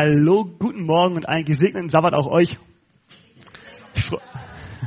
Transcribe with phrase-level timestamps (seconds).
[0.00, 2.56] Hallo, guten Morgen und einen gesegneten Sabbat auch euch.
[3.96, 4.20] Ich, fre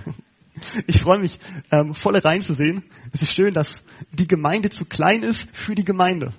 [0.88, 1.38] ich freue mich,
[1.70, 2.86] ähm, volle reinzusehen.
[3.12, 3.70] Es ist schön, dass
[4.14, 6.34] die Gemeinde zu klein ist für die Gemeinde.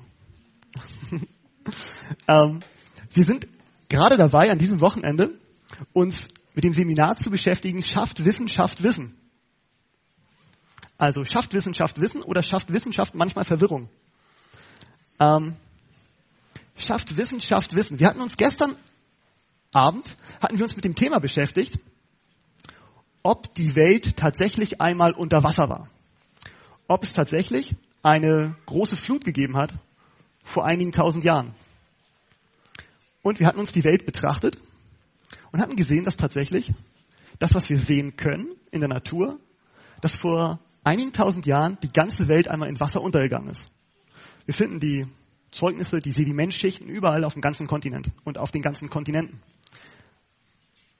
[2.26, 2.60] ähm,
[3.12, 3.46] wir sind
[3.90, 5.38] gerade dabei, an diesem Wochenende
[5.92, 9.14] uns mit dem Seminar zu beschäftigen, schafft Wissenschaft Wissen.
[10.96, 13.90] Also schafft Wissenschaft Wissen oder schafft Wissenschaft manchmal Verwirrung.
[15.20, 15.56] Ähm,
[16.84, 17.98] schafft Wissenschaft Wissen.
[17.98, 18.76] Wir hatten uns gestern
[19.72, 21.78] Abend, hatten wir uns mit dem Thema beschäftigt,
[23.22, 25.88] ob die Welt tatsächlich einmal unter Wasser war.
[26.88, 29.72] Ob es tatsächlich eine große Flut gegeben hat
[30.42, 31.54] vor einigen tausend Jahren.
[33.22, 34.58] Und wir hatten uns die Welt betrachtet
[35.52, 36.72] und hatten gesehen, dass tatsächlich
[37.38, 39.38] das, was wir sehen können in der Natur,
[40.00, 43.64] dass vor einigen tausend Jahren die ganze Welt einmal in Wasser untergegangen ist.
[44.44, 45.06] Wir finden die
[45.52, 49.40] Zeugnisse, die Sedimentschichten überall auf dem ganzen Kontinent und auf den ganzen Kontinenten.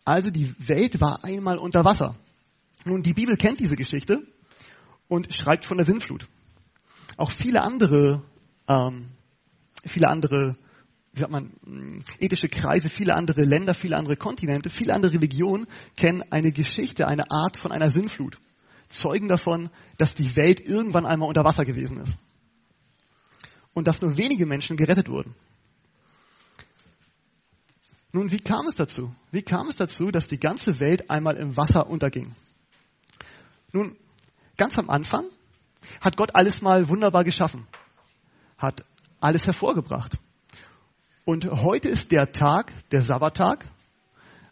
[0.05, 2.17] Also die Welt war einmal unter Wasser.
[2.84, 4.27] Nun, die Bibel kennt diese Geschichte
[5.09, 6.28] und schreibt von der Sinnflut.
[7.17, 8.22] Auch viele andere,
[8.69, 9.06] ähm,
[9.84, 10.56] viele andere,
[11.12, 11.53] wie sagt man,
[12.19, 15.66] ethische Kreise, viele andere Länder, viele andere Kontinente, viele andere Religionen
[15.97, 18.37] kennen eine Geschichte, eine Art von einer Sinnflut.
[18.89, 22.12] Zeugen davon, dass die Welt irgendwann einmal unter Wasser gewesen ist
[23.75, 25.34] und dass nur wenige Menschen gerettet wurden.
[28.12, 29.15] Nun, wie kam es dazu?
[29.31, 32.34] Wie kam es dazu, dass die ganze Welt einmal im Wasser unterging?
[33.72, 33.97] Nun,
[34.59, 35.27] ganz am Anfang
[36.00, 37.66] hat Gott alles mal wunderbar geschaffen,
[38.59, 38.84] hat
[39.19, 40.19] alles hervorgebracht.
[41.25, 43.65] Und heute ist der Tag, der Sabbattag,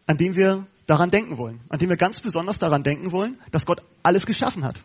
[0.06, 3.66] an dem wir daran denken wollen, an dem wir ganz besonders daran denken wollen, dass
[3.66, 4.80] Gott alles geschaffen hat.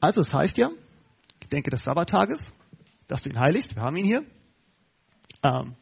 [0.00, 0.70] Also, es das heißt ja,
[1.52, 2.52] denke des Sabbattages,
[3.06, 3.76] dass du ihn heiligst.
[3.76, 4.24] Wir haben ihn hier.
[5.42, 5.74] Ähm,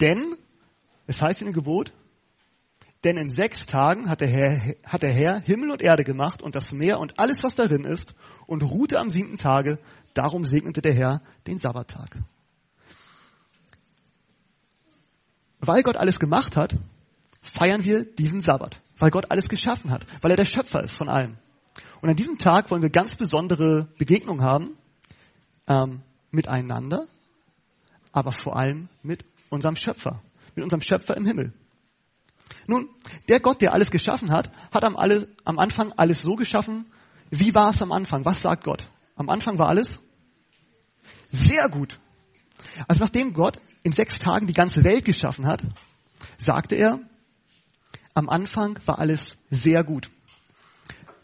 [0.00, 0.36] denn,
[1.06, 1.92] es heißt in dem Gebot,
[3.04, 6.56] denn in sechs Tagen hat der, Herr, hat der Herr Himmel und Erde gemacht und
[6.56, 8.14] das Meer und alles, was darin ist,
[8.46, 9.78] und ruhte am siebten Tage.
[10.14, 12.16] Darum segnete der Herr den Sabbattag.
[15.60, 16.78] Weil Gott alles gemacht hat,
[17.40, 18.80] feiern wir diesen Sabbat.
[18.98, 20.06] Weil Gott alles geschaffen hat.
[20.22, 21.36] Weil er der Schöpfer ist von allem.
[22.00, 24.76] Und an diesem Tag wollen wir ganz besondere Begegnungen haben
[25.66, 27.06] ähm, miteinander,
[28.12, 30.22] aber vor allem mit unserem Schöpfer,
[30.54, 31.52] mit unserem Schöpfer im Himmel.
[32.66, 32.88] Nun,
[33.28, 36.86] der Gott, der alles geschaffen hat, hat am, alle, am Anfang alles so geschaffen.
[37.30, 38.24] Wie war es am Anfang?
[38.24, 38.84] Was sagt Gott?
[39.16, 39.98] Am Anfang war alles
[41.30, 41.98] sehr gut.
[42.88, 45.62] Also nachdem Gott in sechs Tagen die ganze Welt geschaffen hat,
[46.38, 47.00] sagte er,
[48.14, 50.10] am Anfang war alles sehr gut.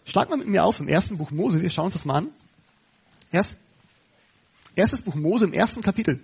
[0.05, 2.29] Schlag mal mit mir auf im ersten Buch Mose, wir schauen uns das mal an.
[3.31, 3.56] Erst
[4.76, 6.22] Erstes Buch Mose im ersten Kapitel.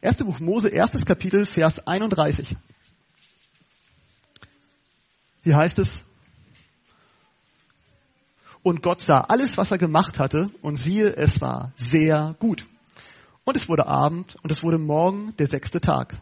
[0.00, 2.56] Erste Buch Mose, erstes Kapitel, Vers 31.
[5.44, 6.02] Hier heißt es,
[8.62, 12.66] und Gott sah alles, was er gemacht hatte, und siehe, es war sehr gut.
[13.44, 16.16] Und es wurde Abend und es wurde Morgen der sechste Tag.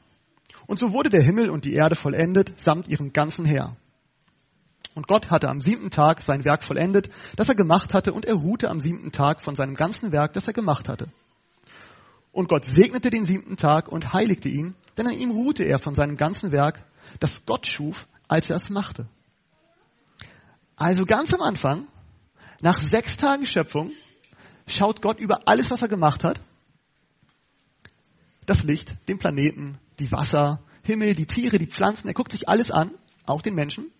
[0.66, 3.76] Und so wurde der Himmel und die Erde vollendet samt ihrem ganzen Heer.
[4.94, 8.34] Und Gott hatte am siebten Tag sein Werk vollendet, das er gemacht hatte, und er
[8.34, 11.08] ruhte am siebten Tag von seinem ganzen Werk, das er gemacht hatte.
[12.30, 15.94] Und Gott segnete den siebten Tag und heiligte ihn, denn an ihm ruhte er von
[15.94, 16.84] seinem ganzen Werk,
[17.20, 19.06] das Gott schuf, als er es machte.
[20.76, 21.86] Also ganz am Anfang,
[22.60, 23.92] nach sechs Tagen Schöpfung,
[24.66, 26.40] schaut Gott über alles, was er gemacht hat
[28.46, 32.08] das Licht, den Planeten, die Wasser, Himmel, die Tiere, die Pflanzen.
[32.08, 32.90] Er guckt sich alles an,
[33.24, 33.90] auch den Menschen.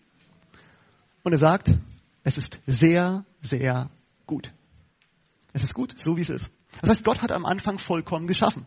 [1.23, 1.73] Und er sagt,
[2.23, 3.89] es ist sehr, sehr
[4.25, 4.51] gut.
[5.53, 6.49] Es ist gut, so wie es ist.
[6.81, 8.65] Das heißt, Gott hat am Anfang vollkommen geschaffen.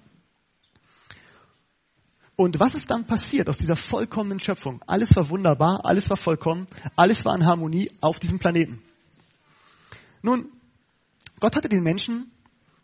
[2.36, 4.82] Und was ist dann passiert aus dieser vollkommenen Schöpfung?
[4.86, 8.82] Alles war wunderbar, alles war vollkommen, alles war in Harmonie auf diesem Planeten.
[10.20, 10.50] Nun,
[11.40, 12.30] Gott hatte den Menschen,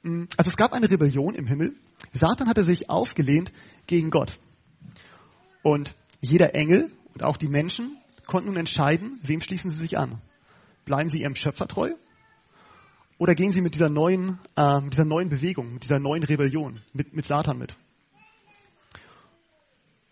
[0.03, 1.77] hm, also es gab eine Rebellion im Himmel
[2.13, 3.53] Satan hatte sich aufgelehnt
[3.87, 4.39] gegen Gott.
[5.63, 10.21] Und jeder Engel und auch die Menschen konnten nun entscheiden, wem schließen sie sich an.
[10.85, 11.95] Bleiben sie ihrem Schöpfer treu?
[13.19, 17.15] Oder gehen sie mit dieser neuen, äh, dieser neuen Bewegung, mit dieser neuen Rebellion, mit,
[17.15, 17.75] mit Satan mit?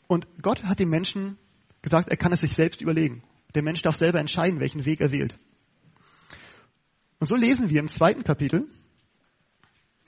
[0.06, 1.38] Und Gott hat dem Menschen
[1.82, 3.23] gesagt, er kann es sich selbst überlegen.
[3.55, 5.37] Der Mensch darf selber entscheiden, welchen Weg er wählt.
[7.19, 8.69] Und so lesen wir im zweiten Kapitel,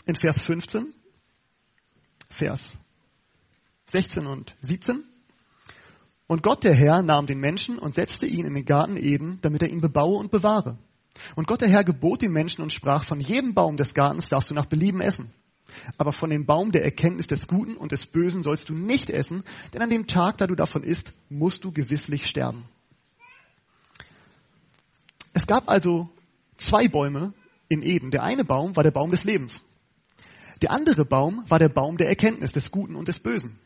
[0.06, 0.92] in Vers 15,
[2.32, 2.76] Vers
[3.86, 5.04] 16 und 17.
[6.26, 9.62] Und Gott der Herr nahm den Menschen und setzte ihn in den Garten Eden, damit
[9.62, 10.78] er ihn bebaue und bewahre.
[11.36, 14.50] Und Gott der Herr gebot dem Menschen und sprach, von jedem Baum des Gartens darfst
[14.50, 15.30] du nach Belieben essen.
[15.98, 19.44] Aber von dem Baum der Erkenntnis des Guten und des Bösen sollst du nicht essen,
[19.72, 22.64] denn an dem Tag, da du davon isst, musst du gewisslich sterben.
[25.34, 26.08] Es gab also
[26.56, 27.32] zwei Bäume
[27.68, 28.10] in Eden.
[28.10, 29.62] Der eine Baum war der Baum des Lebens.
[30.62, 33.58] Der andere Baum war der Baum der Erkenntnis des Guten und des Bösen.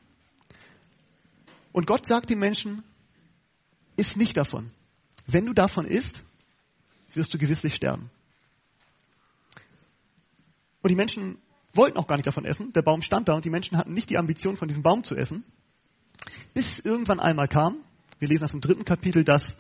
[1.72, 2.82] Und Gott sagt den Menschen,
[3.96, 4.70] iss nicht davon.
[5.26, 6.22] Wenn du davon isst,
[7.12, 8.10] wirst du gewisslich sterben.
[10.81, 11.37] Und die Menschen
[11.75, 12.72] wollten auch gar nicht davon essen.
[12.72, 15.14] Der Baum stand da und die Menschen hatten nicht die Ambition, von diesem Baum zu
[15.16, 15.44] essen.
[16.54, 17.76] Bis irgendwann einmal kam,
[18.19, 19.58] wir lesen das im dritten Kapitel, dass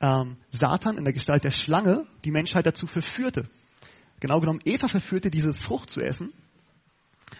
[0.00, 3.48] ähm, Satan in der Gestalt der Schlange die Menschheit dazu verführte.
[4.20, 6.32] Genau genommen, Eva verführte, diese Frucht zu essen.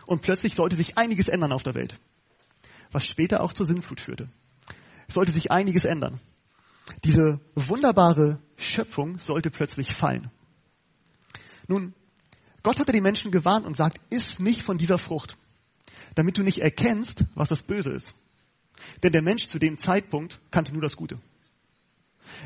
[0.06, 1.98] Und plötzlich sollte sich einiges ändern auf der Welt.
[2.92, 4.26] Was später auch zur Sinnflut führte.
[5.08, 6.20] Es sollte sich einiges ändern.
[7.04, 10.30] Diese wunderbare Schöpfung sollte plötzlich fallen.
[11.68, 11.94] Nun,
[12.62, 15.36] Gott hatte die Menschen gewarnt und sagt, iss nicht von dieser Frucht,
[16.14, 18.14] damit du nicht erkennst, was das Böse ist.
[19.02, 21.18] Denn der Mensch zu dem Zeitpunkt kannte nur das Gute.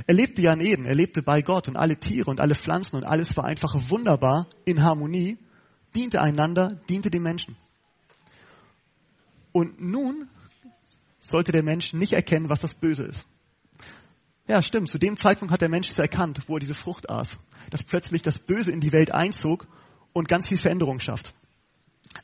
[0.07, 2.97] Er lebte ja in Eden, er lebte bei Gott und alle Tiere und alle Pflanzen
[2.97, 5.39] und alles war einfach wunderbar in Harmonie,
[5.95, 7.57] diente einander, diente dem Menschen.
[9.53, 10.29] Und nun
[11.19, 13.27] sollte der Mensch nicht erkennen, was das Böse ist.
[14.47, 14.89] Ja, stimmt.
[14.89, 17.29] Zu dem Zeitpunkt hat der Mensch es erkannt, wo er diese Frucht aß.
[17.71, 19.67] Dass plötzlich das Böse in die Welt einzog
[20.13, 21.33] und ganz viel Veränderung schafft.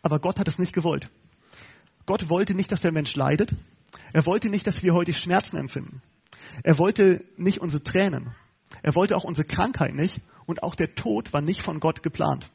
[0.02, 1.08] Aber Gott hat es nicht gewollt.
[2.04, 3.54] Gott wollte nicht, dass der Mensch leidet.
[4.12, 6.02] Er wollte nicht, dass wir heute Schmerzen empfinden.
[6.62, 8.34] Er wollte nicht unsere Tränen.
[8.82, 10.20] Er wollte auch unsere Krankheit nicht.
[10.46, 12.50] Und auch der Tod war nicht von Gott geplant.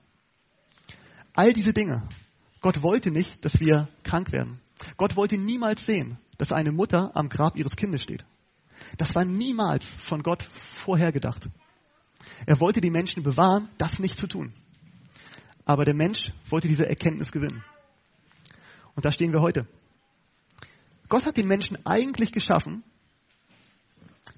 [1.33, 2.07] All diese Dinge.
[2.61, 4.59] Gott wollte nicht, dass wir krank werden.
[4.97, 8.25] Gott wollte niemals sehen, dass eine Mutter am Grab ihres Kindes steht.
[8.97, 11.49] Das war niemals von Gott vorhergedacht.
[12.45, 14.53] Er wollte die Menschen bewahren, das nicht zu tun.
[15.65, 17.63] Aber der Mensch wollte diese Erkenntnis gewinnen.
[18.95, 19.67] Und da stehen wir heute.
[21.07, 22.83] Gott hat den Menschen eigentlich geschaffen,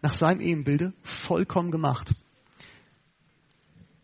[0.01, 2.13] nach seinem Ebenbilde, vollkommen gemacht.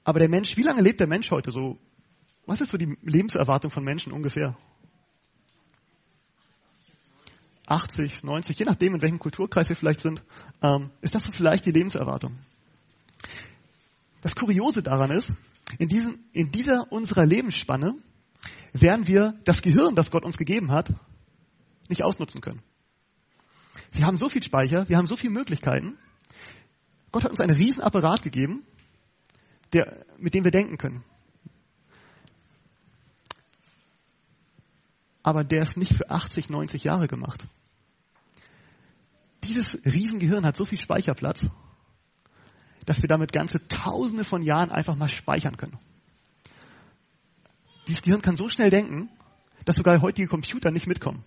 [0.03, 1.77] Aber der Mensch, wie lange lebt der Mensch heute so?
[2.49, 4.57] Was ist so die Lebenserwartung von Menschen ungefähr?
[7.67, 10.23] 80, 90, je nachdem, in welchem Kulturkreis wir vielleicht sind,
[10.63, 12.39] ähm, ist das so vielleicht die Lebenserwartung.
[14.21, 15.29] Das Kuriose daran ist,
[15.77, 17.93] in, diesen, in dieser unserer Lebensspanne
[18.73, 20.91] werden wir das Gehirn, das Gott uns gegeben hat,
[21.87, 22.63] nicht ausnutzen können.
[23.91, 25.99] Wir haben so viel Speicher, wir haben so viele Möglichkeiten.
[27.11, 28.63] Gott hat uns einen riesen Apparat gegeben,
[29.71, 31.03] der, mit dem wir denken können.
[35.23, 37.43] Aber der ist nicht für 80, 90 Jahre gemacht.
[39.43, 41.47] Dieses Riesengehirn hat so viel Speicherplatz,
[42.85, 45.77] dass wir damit ganze Tausende von Jahren einfach mal speichern können.
[47.87, 49.09] Dieses Gehirn kann so schnell denken,
[49.65, 51.23] dass sogar heutige Computer nicht mitkommen.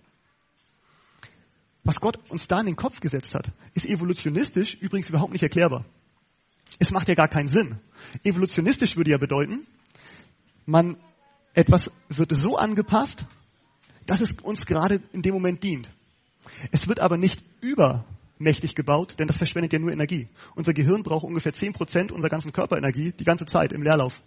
[1.83, 5.85] Was Gott uns da in den Kopf gesetzt hat, ist evolutionistisch übrigens überhaupt nicht erklärbar.
[6.79, 7.79] Es macht ja gar keinen Sinn.
[8.23, 9.67] Evolutionistisch würde ja bedeuten,
[10.65, 10.97] man,
[11.53, 13.27] etwas wird so angepasst,
[14.05, 15.89] dass es uns gerade in dem Moment dient.
[16.71, 20.27] Es wird aber nicht übermächtig gebaut, denn das verschwendet ja nur Energie.
[20.55, 24.21] Unser Gehirn braucht ungefähr 10% unserer ganzen Körperenergie die ganze Zeit im Leerlauf.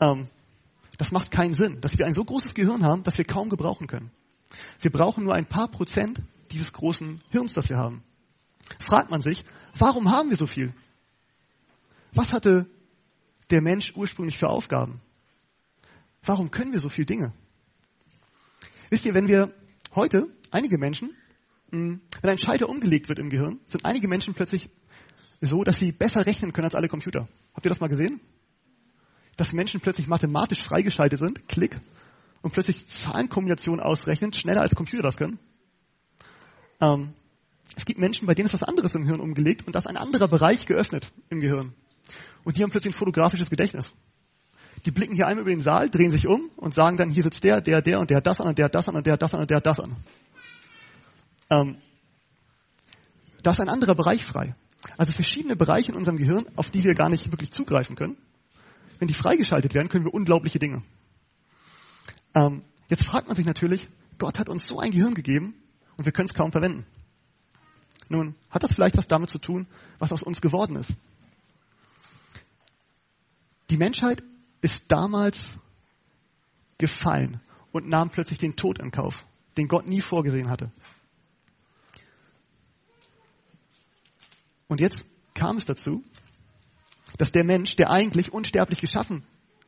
[0.00, 0.28] Ähm,
[0.98, 3.86] das macht keinen Sinn, dass wir ein so großes Gehirn haben, dass wir kaum gebrauchen
[3.86, 4.10] können.
[4.80, 8.02] Wir brauchen nur ein paar Prozent dieses großen Hirns, das wir haben.
[8.78, 9.44] Fragt man sich,
[9.78, 10.72] warum haben wir so viel?
[12.12, 12.66] Was hatte
[13.50, 15.00] der Mensch ursprünglich für Aufgaben?
[16.22, 17.32] Warum können wir so viel Dinge?
[18.90, 19.52] Wisst ihr, wenn wir
[19.94, 21.10] heute einige Menschen,
[21.70, 24.70] hm, wenn ein Schalter umgelegt wird im Gehirn, sind einige Menschen plötzlich
[25.40, 27.28] so, dass sie besser rechnen können als alle Computer.
[27.54, 28.20] Habt ihr das mal gesehen?
[29.36, 31.78] Dass Menschen plötzlich mathematisch freigeschaltet sind, klick,
[32.42, 35.38] und plötzlich Zahlenkombinationen ausrechnen, schneller als Computer das können.
[36.80, 37.12] Ähm,
[37.76, 39.96] es gibt Menschen, bei denen ist was anderes im Hirn umgelegt und da ist ein
[39.96, 41.74] anderer Bereich geöffnet im Gehirn.
[42.44, 43.86] Und die haben plötzlich ein fotografisches Gedächtnis.
[44.86, 47.42] Die blicken hier einmal über den Saal, drehen sich um und sagen dann, hier sitzt
[47.42, 49.14] der, der, der und der hat das an und der hat das an und der
[49.14, 49.96] hat das an und der hat das an.
[51.50, 51.76] Ähm,
[53.42, 54.54] da ist ein anderer Bereich frei.
[54.96, 58.16] Also verschiedene Bereiche in unserem Gehirn, auf die wir gar nicht wirklich zugreifen können.
[59.00, 60.82] Wenn die freigeschaltet werden, können wir unglaubliche Dinge.
[62.36, 63.88] Ähm, jetzt fragt man sich natürlich,
[64.18, 65.54] Gott hat uns so ein Gehirn gegeben
[65.96, 66.86] und wir können es kaum verwenden.
[68.08, 69.66] Nun, hat das vielleicht was damit zu tun,
[69.98, 70.92] was aus uns geworden ist?
[73.70, 74.22] Die Menschheit
[74.66, 75.46] ist damals
[76.76, 79.14] gefallen und nahm plötzlich den Tod in Kauf,
[79.56, 80.72] den Gott nie vorgesehen hatte.
[84.66, 86.02] Und jetzt kam es dazu,
[87.16, 89.24] dass der Mensch, der eigentlich unsterblich geschaffen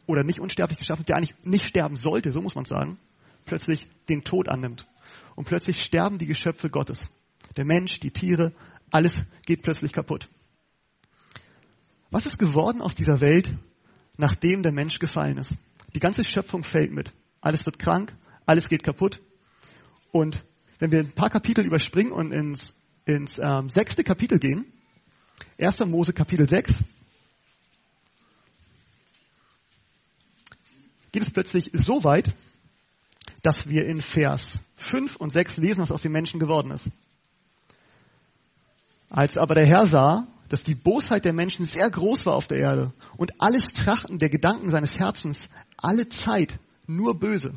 [0.07, 2.99] oder nicht unsterblich geschaffen, der eigentlich nicht sterben sollte, so muss man sagen,
[3.45, 4.89] plötzlich den Tod annimmt.
[5.37, 7.07] Und plötzlich sterben die Geschöpfe Gottes.
[7.57, 8.53] Der Mensch, die Tiere,
[8.91, 9.15] alles
[9.47, 10.29] geht plötzlich kaputt.
[12.11, 13.57] Was ist geworden aus dieser Welt,
[14.19, 15.51] nachdem der Mensch gefallen ist?
[15.95, 17.11] Die ganze Schöpfung fällt mit.
[17.41, 19.23] Alles wird krank, alles geht kaputt.
[20.13, 20.45] Und
[20.79, 22.75] wenn wir ein paar Kapitel überspringen und ins,
[23.07, 24.71] ins ähm, sechste Kapitel gehen,
[25.59, 25.81] 1.
[25.87, 26.73] Mose Kapitel 6,
[31.13, 32.35] geht es plötzlich so weit,
[33.43, 34.43] dass wir in Vers
[34.77, 36.91] 5 und 6 lesen, was aus den Menschen geworden ist.
[39.11, 42.59] Als aber der Herr sah, dass die Bosheit der Menschen sehr groß war auf der
[42.59, 47.55] Erde und alles Trachten der Gedanken seines Herzens alle Zeit nur böse.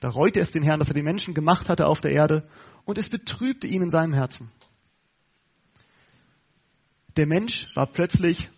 [0.00, 2.48] Da reute es den Herrn, dass er die Menschen gemacht hatte auf der Erde
[2.84, 4.50] und es betrübte ihn in seinem Herzen.
[7.16, 8.48] Der Mensch war plötzlich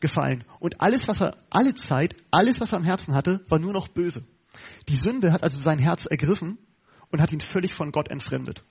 [0.00, 3.72] gefallen und alles, was er, alle Zeit, alles, was er am Herzen hatte, war nur
[3.72, 4.24] noch böse.
[4.88, 6.58] Die Sünde hat also sein Herz ergriffen
[7.10, 8.64] und hat ihn völlig von Gott entfremdet.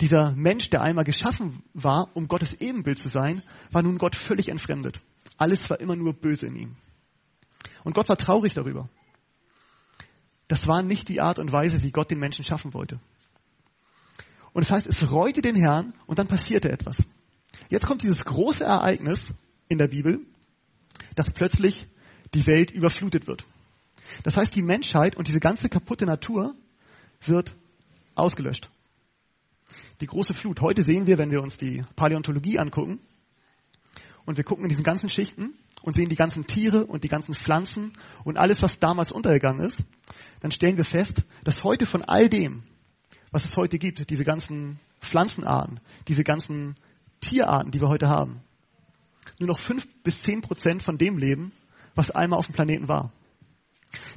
[0.00, 4.48] Dieser Mensch, der einmal geschaffen war, um Gottes Ebenbild zu sein, war nun Gott völlig
[4.48, 5.00] entfremdet.
[5.36, 6.76] Alles war immer nur böse in ihm.
[7.82, 8.88] Und Gott war traurig darüber.
[10.46, 13.00] Das war nicht die Art und Weise, wie Gott den Menschen schaffen wollte.
[14.52, 16.96] Und das heißt, es reute den Herrn und dann passierte etwas.
[17.68, 19.20] Jetzt kommt dieses große Ereignis
[19.68, 20.20] in der Bibel,
[21.16, 21.86] dass plötzlich
[22.34, 23.44] die Welt überflutet wird.
[24.22, 26.54] Das heißt, die Menschheit und diese ganze kaputte Natur
[27.20, 27.56] wird
[28.14, 28.70] ausgelöscht
[30.00, 30.60] die große Flut.
[30.60, 33.00] Heute sehen wir, wenn wir uns die Paläontologie angucken
[34.24, 37.34] und wir gucken in diesen ganzen Schichten und sehen die ganzen Tiere und die ganzen
[37.34, 37.92] Pflanzen
[38.24, 39.84] und alles, was damals untergegangen ist,
[40.40, 42.62] dann stellen wir fest, dass heute von all dem,
[43.30, 46.74] was es heute gibt, diese ganzen Pflanzenarten, diese ganzen
[47.20, 48.40] Tierarten, die wir heute haben,
[49.38, 51.52] nur noch fünf bis zehn Prozent von dem leben,
[51.94, 53.12] was einmal auf dem Planeten war.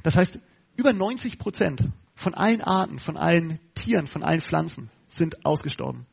[0.02, 0.38] Das heißt,
[0.76, 1.82] über 90 Prozent
[2.14, 6.06] von allen Arten, von allen Tieren, von allen Pflanzen sind ausgestorben.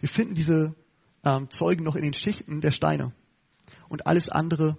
[0.00, 0.74] Wir finden diese
[1.24, 3.12] ähm, Zeugen noch in den Schichten der Steine.
[3.88, 4.76] Und alles andere,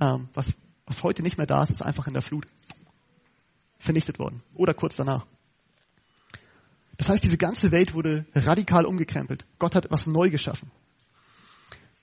[0.00, 0.52] ähm, was,
[0.86, 2.46] was heute nicht mehr da ist, ist einfach in der Flut
[3.78, 4.42] vernichtet worden.
[4.54, 5.26] Oder kurz danach.
[6.96, 9.44] Das heißt, diese ganze Welt wurde radikal umgekrempelt.
[9.58, 10.70] Gott hat etwas neu geschaffen.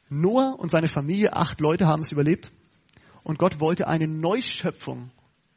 [0.09, 2.51] Noah und seine Familie, acht Leute, haben es überlebt.
[3.23, 5.11] Und Gott wollte eine Neuschöpfung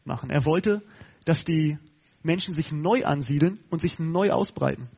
[0.04, 0.30] machen.
[0.30, 0.82] Er wollte,
[1.24, 1.78] dass die
[2.22, 4.88] Menschen sich neu ansiedeln und sich neu ausbreiten.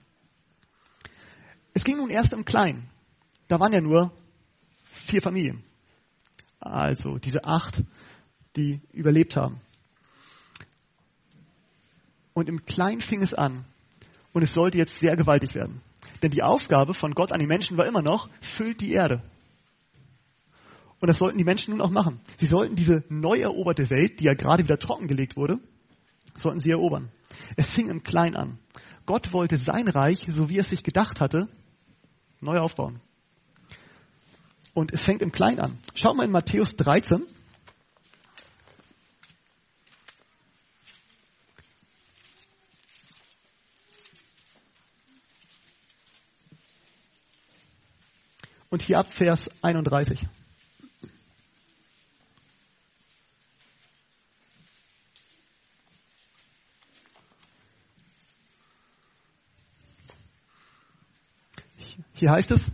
[1.72, 2.88] Es ging nun erst im Kleinen.
[3.48, 4.12] Da waren ja nur
[4.84, 5.64] vier Familien.
[6.60, 7.82] Also diese acht,
[8.56, 9.60] die überlebt haben.
[12.32, 13.64] Und im Kleinen fing es an.
[14.32, 15.80] Und es sollte jetzt sehr gewaltig werden.
[16.22, 19.22] Denn die Aufgabe von Gott an die Menschen war immer noch, füllt die Erde.
[21.00, 22.20] Und das sollten die Menschen nun auch machen.
[22.38, 25.60] Sie sollten diese neu eroberte Welt, die ja gerade wieder trockengelegt wurde,
[26.34, 27.10] sollten sie erobern.
[27.56, 28.58] Es fing im Klein an.
[29.06, 31.48] Gott wollte sein Reich, so wie es sich gedacht hatte,
[32.40, 33.00] neu aufbauen.
[34.72, 35.78] Und es fängt im Klein an.
[35.94, 37.26] Schaut mal in Matthäus 13.
[48.70, 50.26] Und hier ab Vers 31.
[62.14, 62.70] Hier heißt es,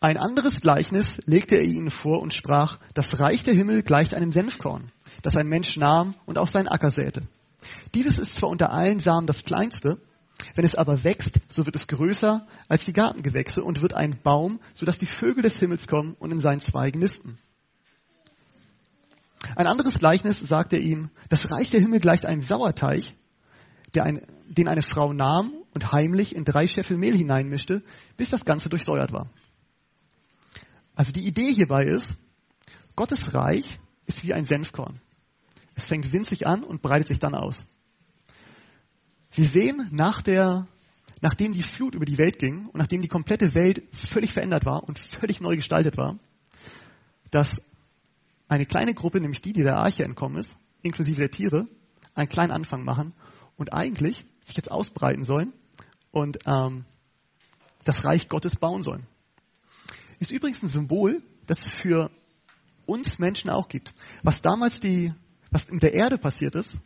[0.00, 4.32] ein anderes Gleichnis legte er ihnen vor und sprach, das Reich der Himmel gleicht einem
[4.32, 4.90] Senfkorn,
[5.22, 7.22] das ein Mensch nahm und auf seinen Acker säte.
[7.94, 9.98] Dieses ist zwar unter allen Samen das kleinste,
[10.56, 14.60] wenn es aber wächst, so wird es größer als die Gartengewächse und wird ein Baum,
[14.74, 17.38] sodass die Vögel des Himmels kommen und in seinen Zweigen nisten.
[19.54, 23.04] Ein anderes Gleichnis sagt er ihm, das Reich der Himmel gleicht einem Sauerteig,
[23.96, 27.82] ein, den eine Frau nahm und heimlich in drei Scheffel Mehl hineinmischte,
[28.16, 29.28] bis das Ganze durchsäuert war.
[30.94, 32.14] Also die Idee hierbei ist,
[32.94, 35.00] Gottes Reich ist wie ein Senfkorn.
[35.74, 37.66] Es fängt winzig an und breitet sich dann aus.
[39.32, 40.68] Wir sehen nach der,
[41.20, 44.84] nachdem die Flut über die Welt ging und nachdem die komplette Welt völlig verändert war
[44.84, 46.20] und völlig neu gestaltet war,
[47.32, 47.60] dass
[48.46, 51.66] eine kleine Gruppe, nämlich die, die der Arche entkommen ist, inklusive der Tiere,
[52.14, 53.12] einen kleinen Anfang machen
[53.56, 55.52] und eigentlich sich jetzt ausbreiten sollen
[56.14, 56.84] und ähm,
[57.82, 59.06] das Reich Gottes bauen sollen.
[60.20, 62.10] Ist übrigens ein Symbol, das es für
[62.86, 63.92] uns Menschen auch gibt.
[64.22, 65.12] Was damals die,
[65.50, 66.76] was in der Erde passiert ist,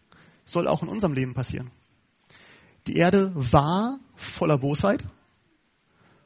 [0.46, 1.70] soll auch in unserem Leben passieren.
[2.86, 5.04] Die Erde war voller Bosheit,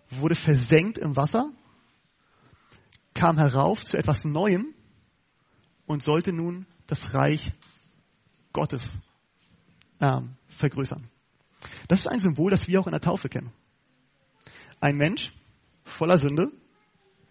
[0.09, 1.51] wurde versenkt im Wasser,
[3.15, 4.75] kam herauf zu etwas Neuem
[5.87, 7.53] und sollte nun das Reich
[8.53, 8.83] Gottes
[10.01, 11.12] ähm, vergrößern.
[11.89, 13.53] Das ist ein Symbol, das wir auch in der Taufe kennen.
[14.81, 15.33] Ein Mensch
[15.85, 16.51] voller Sünde,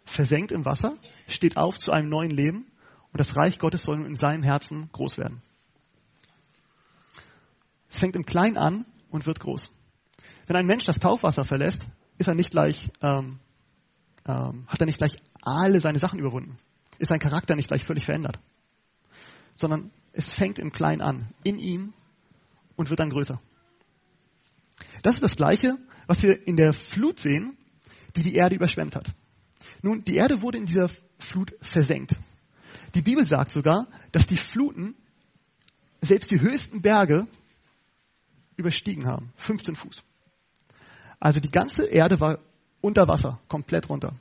[0.06, 0.98] versenkt im Wasser,
[1.28, 2.66] steht auf zu einem neuen Leben
[3.12, 5.42] und das Reich Gottes soll in seinem Herzen groß werden.
[7.90, 9.70] Es fängt im Kleinen an und wird groß.
[10.48, 13.40] Wenn ein Mensch das Taufwasser verlässt, ist er nicht gleich, ähm,
[14.26, 16.58] ähm, hat er nicht gleich alle seine Sachen überwunden.
[17.00, 18.40] Ist sein Charakter nicht gleich völlig verändert.
[19.56, 21.94] Sondern es fängt im Kleinen an, in ihm
[22.76, 23.42] und wird dann größer.
[25.01, 25.77] Das ist das Gleiche,
[26.08, 27.58] was wir in der Flut sehen,
[28.15, 29.13] die die Erde überschwemmt hat.
[29.81, 32.15] Nun, die Erde wurde in dieser Flut versenkt.
[32.93, 34.96] Die Bibel sagt sogar, dass die Fluten
[36.01, 37.27] selbst die höchsten Berge
[38.58, 39.31] überstiegen haben.
[39.38, 40.03] 15 Fuß.
[41.20, 42.39] Also die ganze Erde war
[42.81, 44.13] unter Wasser, komplett runter.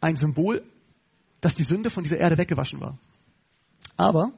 [0.00, 0.64] Ein Symbol,
[1.40, 2.98] dass die Sünde von dieser Erde weggewaschen war.
[3.96, 4.32] Aber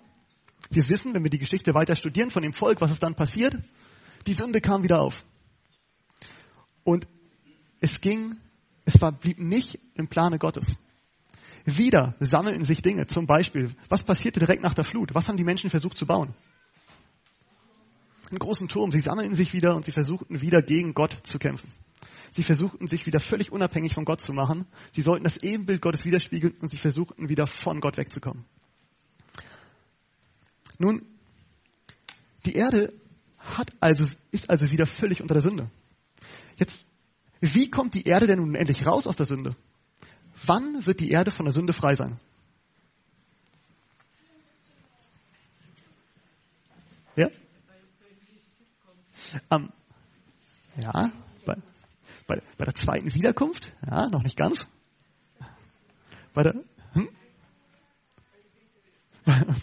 [0.71, 3.57] wir wissen, wenn wir die Geschichte weiter studieren von dem Volk, was ist dann passiert?
[4.29, 5.25] Die Sünde kam wieder auf.
[6.85, 7.09] Und
[7.81, 8.37] es ging,
[8.85, 10.67] es war, blieb nicht im Plane Gottes.
[11.65, 13.07] Wieder sammelten sich Dinge.
[13.07, 15.15] Zum Beispiel, was passierte direkt nach der Flut?
[15.15, 16.35] Was haben die Menschen versucht zu bauen?
[18.29, 18.93] Einen großen Turm.
[18.93, 21.73] Sie sammelten sich wieder und sie versuchten wieder gegen Gott zu kämpfen.
[22.31, 24.67] Sie versuchten sich wieder völlig unabhängig von Gott zu machen.
[24.91, 28.45] Sie sollten das Ebenbild Gottes widerspiegeln und sie versuchten wieder von Gott wegzukommen.
[30.79, 31.07] Nun,
[32.45, 32.93] die Erde
[33.57, 35.71] hat also, ist also wieder völlig unter der Sünde.
[36.57, 36.87] Jetzt,
[37.41, 39.55] wie kommt die Erde denn nun endlich raus aus der Sünde?
[40.47, 42.19] Wann wird die Erde von der Sünde frei sein?
[47.17, 47.29] Ja?
[49.51, 49.71] Ähm,
[50.83, 51.13] ja,
[51.45, 51.57] bei,
[52.27, 54.67] bei, bei der zweiten Wiederkunft, ja, noch nicht ganz.
[56.35, 56.55] Bei der,
[56.93, 57.09] hm?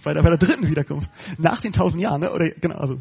[0.04, 1.10] bei der, bei der dritten Wiederkunft.
[1.38, 2.32] Nach den tausend Jahren, ne?
[2.32, 3.00] Oder, genau, also?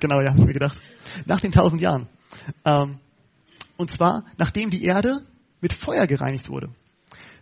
[0.00, 0.80] Genau, ja, hab mir gedacht.
[1.26, 2.08] Nach den tausend Jahren.
[2.64, 2.98] Ähm,
[3.76, 5.26] und zwar, nachdem die Erde
[5.60, 6.70] mit Feuer gereinigt wurde.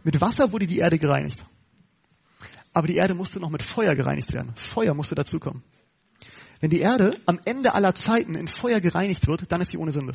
[0.04, 1.44] Mit Wasser wurde die Erde gereinigt.
[2.72, 4.54] Aber die Erde musste noch mit Feuer gereinigt werden.
[4.72, 5.62] Feuer musste dazukommen.
[6.60, 9.90] Wenn die Erde am Ende aller Zeiten in Feuer gereinigt wird, dann ist sie ohne
[9.90, 10.14] Sünde.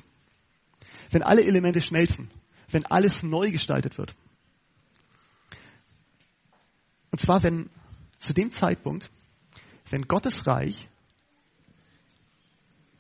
[1.11, 2.29] Wenn alle Elemente schmelzen,
[2.69, 4.15] wenn alles neu gestaltet wird.
[7.11, 7.69] Und zwar, wenn
[8.19, 9.09] zu dem Zeitpunkt,
[9.89, 10.87] wenn Gottes Reich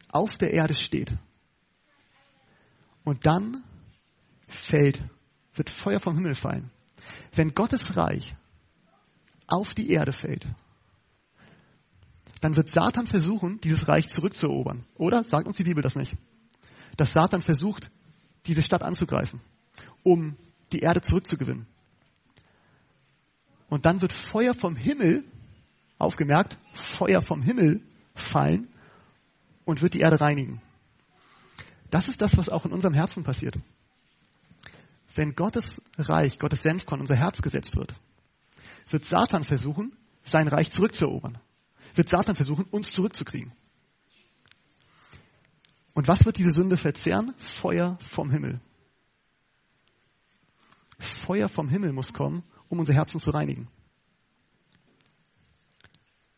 [0.09, 1.13] auf der Erde steht
[3.03, 3.63] und dann
[4.47, 5.01] fällt,
[5.53, 6.71] wird Feuer vom Himmel fallen.
[7.33, 8.35] Wenn Gottes Reich
[9.47, 10.45] auf die Erde fällt,
[12.41, 14.85] dann wird Satan versuchen, dieses Reich zurückzuerobern.
[14.95, 15.23] Oder?
[15.23, 16.15] Sagt uns die Bibel das nicht?
[16.97, 17.89] Dass Satan versucht,
[18.45, 19.41] diese Stadt anzugreifen,
[20.03, 20.35] um
[20.71, 21.65] die Erde zurückzugewinnen.
[23.69, 25.23] Und dann wird Feuer vom Himmel,
[25.97, 27.81] aufgemerkt, Feuer vom Himmel
[28.13, 28.67] fallen
[29.67, 30.61] und wird die Erde reinigen.
[31.89, 33.55] Das ist das, was auch in unserem Herzen passiert.
[35.13, 37.93] Wenn Gottes Reich, Gottes Senfkorn unser Herz gesetzt wird,
[38.89, 41.37] wird Satan versuchen, sein Reich zurückzuerobern.
[41.95, 43.51] Wird Satan versuchen, uns zurückzukriegen.
[45.93, 47.33] Und was wird diese Sünde verzehren?
[47.37, 48.59] Feuer vom Himmel.
[50.99, 53.67] Feuer vom Himmel muss kommen um unser Herzen zu reinigen.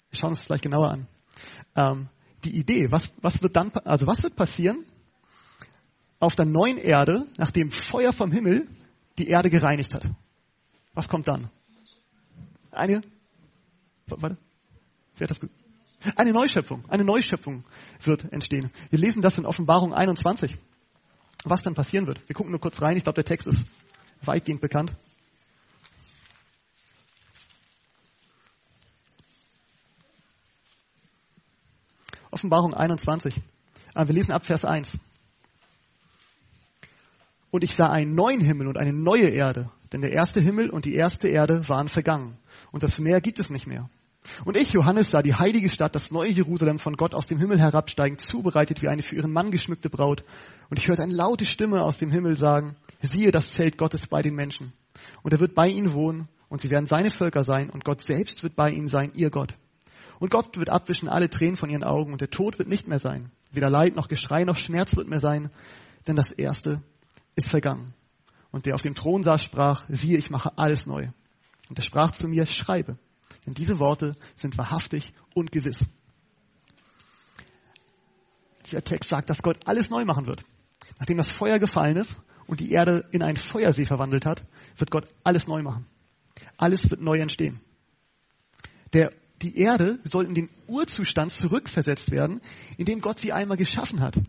[0.09, 1.07] Wir schauen uns das gleich genauer an.
[1.75, 2.09] Ähm,
[2.43, 4.85] die Idee, was, was wird dann, also was wird passieren
[6.19, 8.67] auf der neuen Erde, nachdem Feuer vom Himmel
[9.17, 10.09] die Erde gereinigt hat?
[10.93, 11.49] Was kommt dann?
[12.71, 13.01] Eine,
[14.07, 14.37] warte,
[15.17, 15.49] wer hat das
[16.15, 17.63] eine Neuschöpfung, eine Neuschöpfung
[18.03, 18.71] wird entstehen.
[18.89, 20.57] Wir lesen das in Offenbarung 21,
[21.43, 22.21] was dann passieren wird.
[22.27, 23.65] Wir gucken nur kurz rein, ich glaube, der Text ist
[24.21, 24.93] weitgehend bekannt.
[32.31, 33.41] Offenbarung 21.
[33.93, 34.91] Ah, wir lesen ab Vers 1.
[37.51, 40.85] Und ich sah einen neuen Himmel und eine neue Erde, denn der erste Himmel und
[40.85, 42.37] die erste Erde waren vergangen
[42.71, 43.89] und das Meer gibt es nicht mehr.
[44.45, 47.59] Und ich, Johannes, sah die heilige Stadt, das neue Jerusalem von Gott aus dem Himmel
[47.59, 50.23] herabsteigen, zubereitet wie eine für ihren Mann geschmückte Braut.
[50.69, 54.21] Und ich hörte eine laute Stimme aus dem Himmel sagen, siehe das Zelt Gottes bei
[54.21, 54.73] den Menschen.
[55.23, 58.43] Und er wird bei ihnen wohnen und sie werden seine Völker sein und Gott selbst
[58.43, 59.55] wird bei ihnen sein, ihr Gott.
[60.19, 62.99] Und Gott wird abwischen alle Tränen von ihren Augen und der Tod wird nicht mehr
[62.99, 63.31] sein.
[63.51, 65.49] Weder Leid noch Geschrei noch Schmerz wird mehr sein,
[66.07, 66.81] denn das Erste
[67.35, 67.93] ist vergangen.
[68.51, 71.09] Und der auf dem Thron saß, sprach, siehe, ich mache alles neu.
[71.69, 72.97] Und er sprach zu mir, schreibe,
[73.45, 75.77] denn diese Worte sind wahrhaftig und gewiss.
[78.65, 80.43] Dieser Text sagt, dass Gott alles neu machen wird.
[80.99, 84.43] Nachdem das Feuer gefallen ist, und die Erde in einen Feuersee verwandelt hat,
[84.75, 85.85] wird Gott alles neu machen.
[86.57, 87.61] Alles wird neu entstehen.
[88.93, 92.41] Der, die Erde soll in den Urzustand zurückversetzt werden,
[92.77, 94.19] in dem Gott sie einmal geschaffen hat.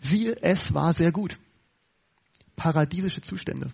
[0.00, 1.38] Siehe, es war sehr gut.
[2.56, 3.72] Paradiesische Zustände.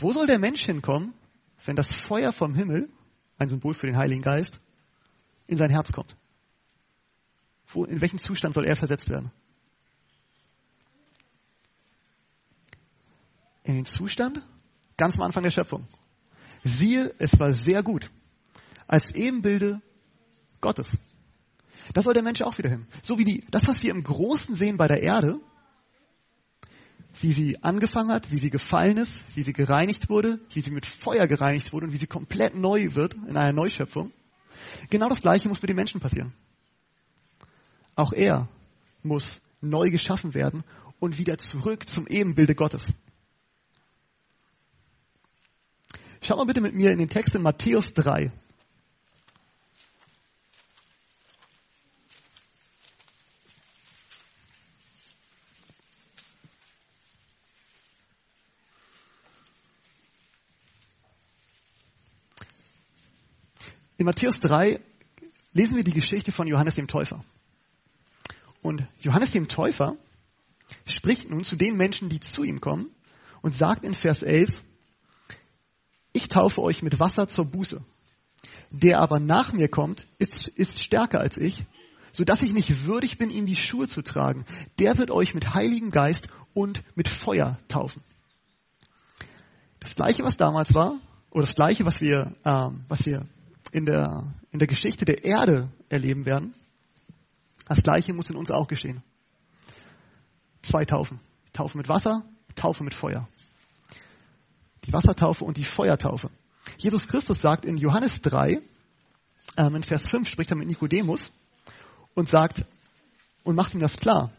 [0.00, 1.14] Wo soll der Mensch hinkommen,
[1.64, 2.88] wenn das Feuer vom Himmel,
[3.38, 4.60] ein Symbol für den Heiligen Geist,
[5.46, 6.16] in sein Herz kommt?
[7.68, 9.30] Wo, in welchen Zustand soll er versetzt werden?
[13.64, 14.46] In den Zustand
[14.96, 15.86] ganz am Anfang der Schöpfung.
[16.62, 18.10] Siehe, es war sehr gut.
[18.86, 19.80] Als Ebenbilde
[20.60, 20.96] Gottes.
[21.92, 22.86] Da soll der Mensch auch wieder hin.
[23.02, 25.34] So wie die, das, was wir im Großen sehen bei der Erde,
[27.20, 30.86] wie sie angefangen hat, wie sie gefallen ist, wie sie gereinigt wurde, wie sie mit
[30.86, 34.12] Feuer gereinigt wurde und wie sie komplett neu wird in einer Neuschöpfung.
[34.88, 36.32] Genau das Gleiche muss mit den Menschen passieren.
[37.94, 38.48] Auch er
[39.02, 40.64] muss neu geschaffen werden
[41.00, 42.84] und wieder zurück zum Ebenbilde Gottes.
[46.24, 48.30] Schau mal bitte mit mir in den Text in Matthäus 3.
[63.98, 64.80] In Matthäus 3
[65.52, 67.24] lesen wir die Geschichte von Johannes dem Täufer.
[68.62, 69.96] Und Johannes dem Täufer
[70.86, 72.94] spricht nun zu den Menschen, die zu ihm kommen
[73.40, 74.71] und sagt in Vers 11, ich
[76.32, 77.82] taufe euch mit Wasser zur Buße.
[78.70, 81.64] Der aber nach mir kommt, ist, ist stärker als ich,
[82.10, 84.44] so dass ich nicht würdig bin, ihm die Schuhe zu tragen.
[84.78, 88.02] Der wird euch mit Heiligen Geist und mit Feuer taufen.
[89.80, 90.98] Das Gleiche, was damals war,
[91.30, 93.26] oder das Gleiche, was wir, ähm, was wir
[93.72, 96.54] in der, in der Geschichte der Erde erleben werden,
[97.66, 99.02] das Gleiche muss in uns auch geschehen.
[100.62, 101.20] Zwei Taufen.
[101.52, 103.28] Taufe mit Wasser, Taufe mit Feuer.
[104.84, 106.30] Die Wassertaufe und die Feuertaufe.
[106.78, 108.60] Jesus Christus sagt in Johannes 3,
[109.56, 111.32] ähm, in Vers 5 spricht er mit Nikodemus
[112.14, 112.64] und sagt
[113.44, 114.32] und macht ihm das klar,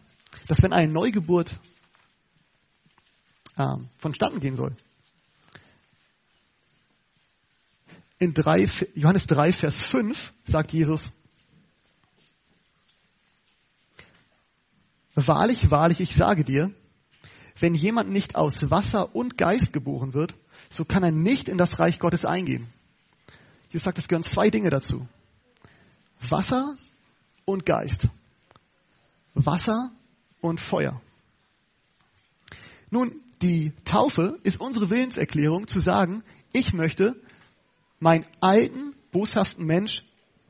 [0.48, 1.60] dass wenn eine Neugeburt
[3.58, 4.76] ähm, vonstatten gehen soll,
[8.20, 11.04] in 3, Johannes 3, Vers 5 sagt Jesus,
[15.16, 16.74] Wahrlich, wahrlich, ich sage dir,
[17.60, 20.36] wenn jemand nicht aus Wasser und Geist geboren wird,
[20.70, 22.68] so kann er nicht in das Reich Gottes eingehen.
[23.70, 25.08] Jesus sagt, es gehören zwei Dinge dazu.
[26.30, 26.76] Wasser
[27.46, 28.08] und Geist.
[29.34, 29.92] Wasser
[30.42, 31.02] und Feuer.
[32.90, 37.16] Nun, die Taufe ist unsere Willenserklärung zu sagen, ich möchte
[38.00, 40.04] meinen alten, boshaften Mensch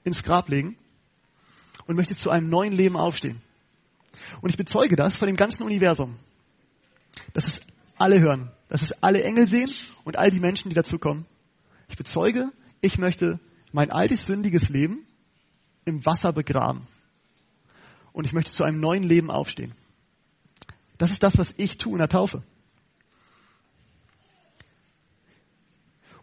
[0.03, 0.77] ins Grab legen
[1.87, 3.41] und möchte zu einem neuen Leben aufstehen.
[4.41, 6.17] Und ich bezeuge das vor dem ganzen Universum.
[7.33, 7.59] Dass es
[7.97, 9.71] alle hören, dass es alle Engel sehen
[10.03, 11.25] und all die Menschen, die dazukommen.
[11.89, 13.39] Ich bezeuge, ich möchte
[13.71, 15.05] mein altes sündiges Leben
[15.85, 16.87] im Wasser begraben.
[18.11, 19.73] Und ich möchte zu einem neuen Leben aufstehen.
[20.97, 22.41] Das ist das, was ich tue in der Taufe.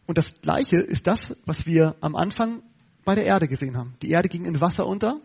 [0.07, 2.63] Und das Gleiche ist das, was wir am Anfang
[3.05, 3.95] bei der Erde gesehen haben.
[4.03, 5.21] Die Erde ging in Wasser unter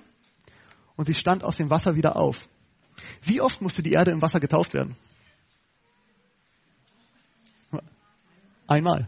[0.95, 2.37] und sie stand aus dem Wasser wieder auf.
[3.21, 4.95] Wie oft musste die Erde im Wasser getauft werden?
[8.67, 9.07] Einmal.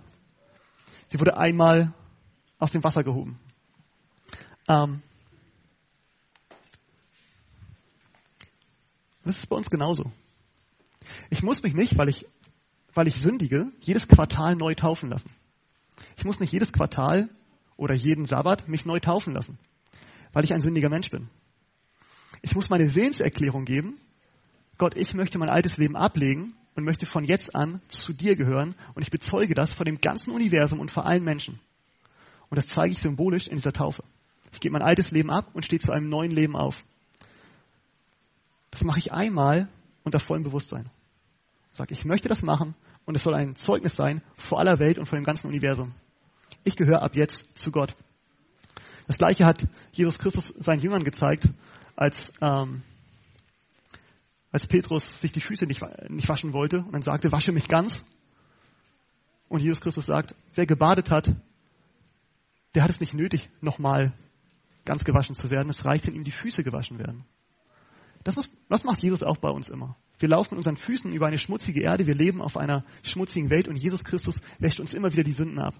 [1.07, 1.93] Sie wurde einmal
[2.59, 3.39] aus dem Wasser gehoben.
[4.67, 5.01] Ähm,
[9.23, 10.11] das ist bei uns genauso.
[11.29, 12.27] Ich muss mich nicht, weil ich,
[12.93, 15.31] weil ich sündige, jedes Quartal neu taufen lassen.
[16.17, 17.29] Ich muss nicht jedes Quartal
[17.75, 19.57] oder jeden Sabbat mich neu taufen lassen,
[20.33, 21.29] weil ich ein sündiger Mensch bin.
[22.41, 23.99] Ich muss meine Willenserklärung geben,
[24.77, 28.75] Gott, ich möchte mein altes Leben ablegen und möchte von jetzt an zu dir gehören
[28.93, 31.59] und ich bezeuge das vor dem ganzen Universum und vor allen Menschen.
[32.49, 34.03] Und das zeige ich symbolisch in dieser Taufe.
[34.53, 36.77] Ich gebe mein altes Leben ab und stehe zu einem neuen Leben auf.
[38.69, 39.67] Das mache ich einmal
[40.03, 40.91] unter vollem Bewusstsein.
[41.71, 44.99] Ich sage, ich möchte das machen und es soll ein Zeugnis sein vor aller Welt
[44.99, 45.95] und vor dem ganzen Universum.
[46.63, 47.95] Ich gehöre ab jetzt zu Gott.
[49.07, 51.49] Das gleiche hat Jesus Christus seinen Jüngern gezeigt,
[51.95, 52.83] als, ähm,
[54.57, 58.03] als Petrus sich die Füße nicht, nicht waschen wollte und dann sagte, wasche mich ganz.
[59.49, 61.29] Und Jesus Christus sagt, wer gebadet hat,
[62.73, 64.13] der hat es nicht nötig, nochmal
[64.83, 65.69] ganz gewaschen zu werden.
[65.69, 67.23] Es reicht, wenn ihm die Füße gewaschen werden.
[68.23, 69.95] Das, muss, das macht Jesus auch bei uns immer.
[70.17, 73.67] Wir laufen mit unseren Füßen über eine schmutzige Erde, wir leben auf einer schmutzigen Welt
[73.67, 75.75] und Jesus Christus wäscht uns immer wieder die Sünden ab.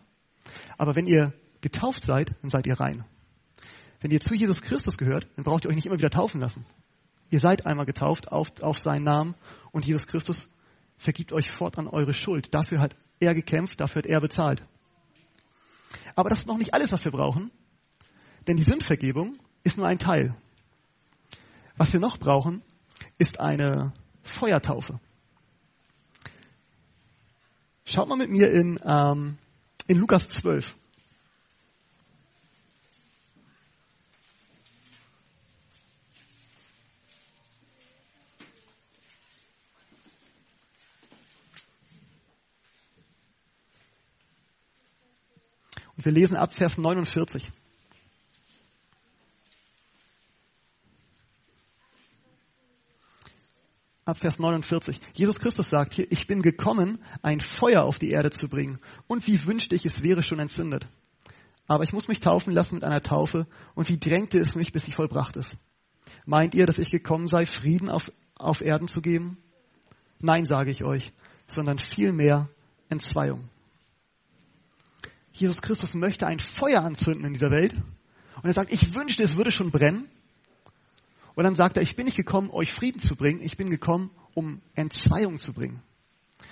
[0.77, 3.03] Aber wenn ihr getauft seid, dann seid ihr rein.
[4.01, 6.63] Wenn ihr zu Jesus Christus gehört, dann braucht ihr euch nicht immer wieder taufen lassen.
[7.29, 9.35] Ihr seid einmal getauft auf, auf seinen Namen
[9.71, 10.49] und Jesus Christus
[10.97, 12.53] vergibt euch fortan eure Schuld.
[12.53, 14.63] Dafür hat er gekämpft, dafür hat er bezahlt.
[16.15, 17.51] Aber das ist noch nicht alles, was wir brauchen,
[18.47, 20.35] denn die Sündvergebung ist nur ein Teil.
[21.75, 22.63] Was wir noch brauchen,
[23.17, 24.99] ist eine Feuertaufe.
[27.85, 29.37] Schaut mal mit mir in, ähm,
[29.87, 30.75] in Lukas 12.
[45.97, 47.51] wir lesen ab Vers 49.
[54.05, 55.01] Ab Vers 49.
[55.13, 58.79] Jesus Christus sagt hier, ich bin gekommen, ein Feuer auf die Erde zu bringen.
[59.07, 60.87] Und wie wünschte ich, es wäre schon entzündet.
[61.67, 63.47] Aber ich muss mich taufen lassen mit einer Taufe.
[63.75, 65.57] Und wie drängte es mich, bis sie vollbracht ist.
[66.25, 69.39] Meint ihr, dass ich gekommen sei, Frieden auf, auf Erden zu geben?
[70.21, 71.11] Nein, sage ich euch,
[71.47, 72.47] sondern vielmehr
[72.87, 73.49] Entzweiung.
[75.39, 77.73] Jesus Christus möchte ein Feuer anzünden in dieser Welt.
[77.73, 80.09] Und er sagt, ich wünschte, es würde schon brennen.
[81.35, 84.09] Und dann sagt er, ich bin nicht gekommen, euch Frieden zu bringen, ich bin gekommen,
[84.33, 85.81] um Entzweiung zu bringen.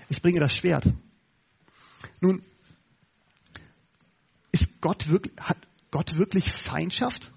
[0.10, 0.86] Ich bringe das Schwert.
[2.22, 2.44] Nun,
[4.52, 5.58] ist Gott wirklich, hat
[5.90, 7.34] Gott wirklich Feindschaft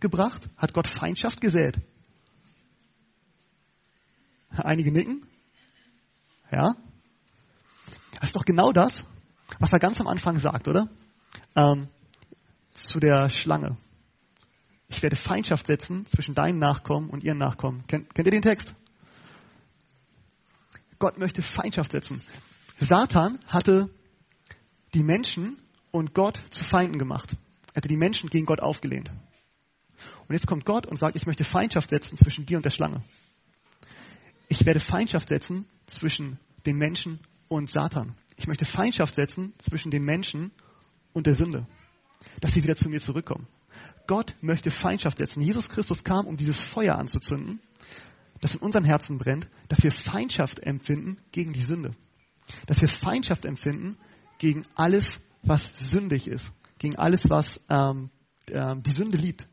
[0.00, 0.48] gebracht?
[0.56, 1.78] Hat Gott Feindschaft gesät?
[4.50, 5.26] Einige nicken.
[6.50, 6.76] Ja?
[8.14, 9.04] Das ist doch genau das,
[9.58, 10.88] was er ganz am Anfang sagt, oder?
[11.54, 11.88] Ähm,
[12.72, 13.76] zu der Schlange.
[14.88, 17.86] Ich werde Feindschaft setzen zwischen deinen Nachkommen und ihren Nachkommen.
[17.86, 18.74] Kennt, kennt ihr den Text?
[20.98, 22.22] Gott möchte Feindschaft setzen.
[22.78, 23.90] Satan hatte
[24.94, 25.58] die Menschen
[25.90, 27.36] und Gott zu Feinden gemacht.
[27.72, 29.10] Er hatte die Menschen gegen Gott aufgelehnt.
[30.28, 33.02] Und jetzt kommt Gott und sagt, ich möchte Feindschaft setzen zwischen dir und der Schlange.
[34.48, 38.14] Ich werde Feindschaft setzen zwischen den Menschen und Satan.
[38.36, 40.52] Ich möchte Feindschaft setzen zwischen den Menschen
[41.12, 41.66] und der Sünde.
[42.40, 43.46] Dass sie wieder zu mir zurückkommen.
[44.06, 45.40] Gott möchte Feindschaft setzen.
[45.40, 47.60] Jesus Christus kam, um dieses Feuer anzuzünden,
[48.40, 51.92] das in unseren Herzen brennt, dass wir Feindschaft empfinden gegen die Sünde.
[52.66, 53.96] Dass wir Feindschaft empfinden
[54.38, 56.52] gegen alles, was sündig ist.
[56.78, 58.10] Gegen alles, was ähm,
[58.50, 59.48] äh, die Sünde liebt.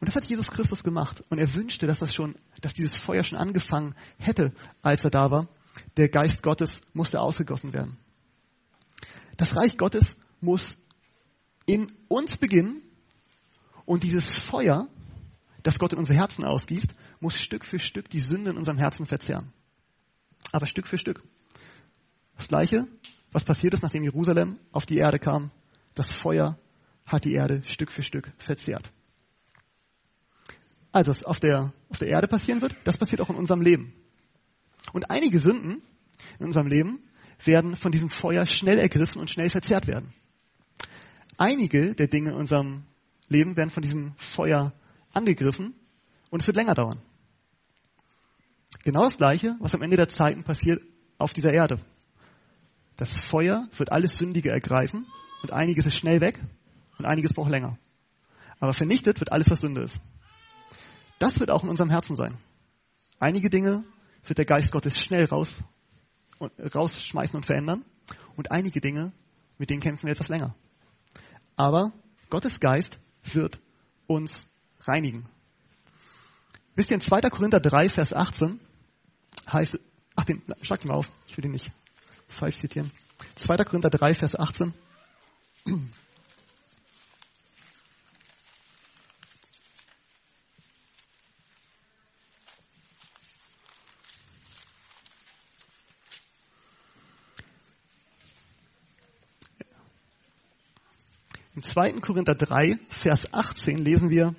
[0.00, 1.22] Und das hat Jesus Christus gemacht.
[1.28, 5.30] Und er wünschte, dass das schon, dass dieses Feuer schon angefangen hätte, als er da
[5.30, 5.48] war
[5.96, 7.96] der Geist Gottes musste ausgegossen werden.
[9.36, 10.04] Das Reich Gottes
[10.40, 10.76] muss
[11.66, 12.82] in uns beginnen
[13.84, 14.88] und dieses Feuer,
[15.62, 19.06] das Gott in unsere Herzen ausgießt, muss Stück für Stück die Sünde in unserem Herzen
[19.06, 19.52] verzehren.
[20.52, 21.22] Aber Stück für Stück.
[22.36, 22.86] Das Gleiche,
[23.32, 25.50] was passiert ist, nachdem Jerusalem auf die Erde kam,
[25.94, 26.58] das Feuer
[27.04, 28.92] hat die Erde Stück für Stück verzehrt.
[30.92, 33.92] Also, was auf der, auf der Erde passieren wird, das passiert auch in unserem Leben.
[34.92, 35.82] Und einige Sünden
[36.38, 37.00] in unserem Leben
[37.44, 40.12] werden von diesem Feuer schnell ergriffen und schnell verzehrt werden.
[41.36, 42.84] Einige der Dinge in unserem
[43.28, 44.72] Leben werden von diesem Feuer
[45.12, 45.74] angegriffen
[46.30, 47.00] und es wird länger dauern.
[48.84, 50.82] Genau das Gleiche, was am Ende der Zeiten passiert
[51.18, 51.78] auf dieser Erde.
[52.96, 55.06] Das Feuer wird alles Sündige ergreifen
[55.42, 56.38] und einiges ist schnell weg
[56.98, 57.78] und einiges braucht länger.
[58.58, 59.98] Aber vernichtet wird alles, was Sünde ist.
[61.18, 62.38] Das wird auch in unserem Herzen sein.
[63.18, 63.84] Einige Dinge
[64.28, 65.62] wird der Geist Gottes schnell raus,
[66.40, 67.84] rausschmeißen und verändern.
[68.36, 69.12] Und einige Dinge,
[69.58, 70.54] mit denen kämpfen wir etwas länger.
[71.56, 71.92] Aber
[72.28, 73.58] Gottes Geist wird
[74.06, 74.46] uns
[74.80, 75.28] reinigen.
[76.74, 77.22] Wisst ihr, in 2.
[77.30, 78.60] Korinther 3, Vers 18
[79.50, 79.78] heißt,
[80.14, 81.70] ach, den, schlag den mal auf, ich will den nicht
[82.28, 82.90] falsch zitieren.
[83.36, 83.56] 2.
[83.64, 84.74] Korinther 3, Vers 18.
[101.56, 102.00] Im 2.
[102.02, 104.34] Korinther 3, Vers 18 lesen wir,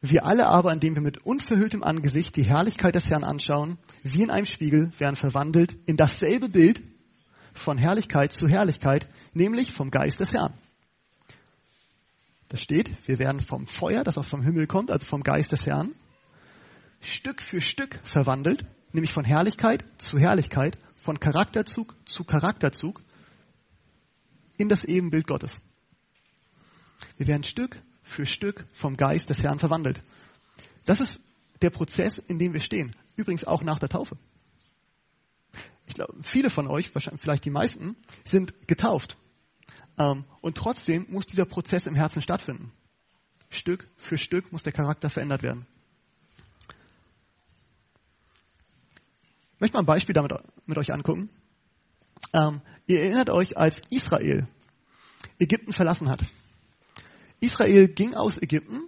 [0.00, 4.30] wir alle aber, indem wir mit unverhülltem Angesicht die Herrlichkeit des Herrn anschauen, wie in
[4.30, 6.82] einem Spiegel, werden verwandelt in dasselbe Bild
[7.52, 10.54] von Herrlichkeit zu Herrlichkeit, nämlich vom Geist des Herrn.
[12.48, 15.66] Da steht, wir werden vom Feuer, das auch vom Himmel kommt, also vom Geist des
[15.66, 15.92] Herrn,
[17.02, 23.02] Stück für Stück verwandelt, nämlich von Herrlichkeit zu Herrlichkeit, von Charakterzug zu Charakterzug,
[24.56, 25.60] in das Ebenbild Gottes.
[27.16, 30.00] Wir werden Stück für Stück vom Geist des Herrn verwandelt.
[30.84, 31.20] Das ist
[31.62, 32.94] der Prozess, in dem wir stehen.
[33.16, 34.16] Übrigens auch nach der Taufe.
[35.86, 39.16] Ich glaube, viele von euch, wahrscheinlich vielleicht die meisten, sind getauft.
[39.98, 42.72] Ähm, und trotzdem muss dieser Prozess im Herzen stattfinden.
[43.50, 45.66] Stück für Stück muss der Charakter verändert werden.
[49.54, 50.32] Ich möchte mal ein Beispiel damit
[50.66, 51.30] mit euch angucken.
[52.32, 54.46] Ähm, ihr erinnert euch, als Israel
[55.38, 56.20] Ägypten verlassen hat.
[57.40, 58.82] Israel ging aus Ägypten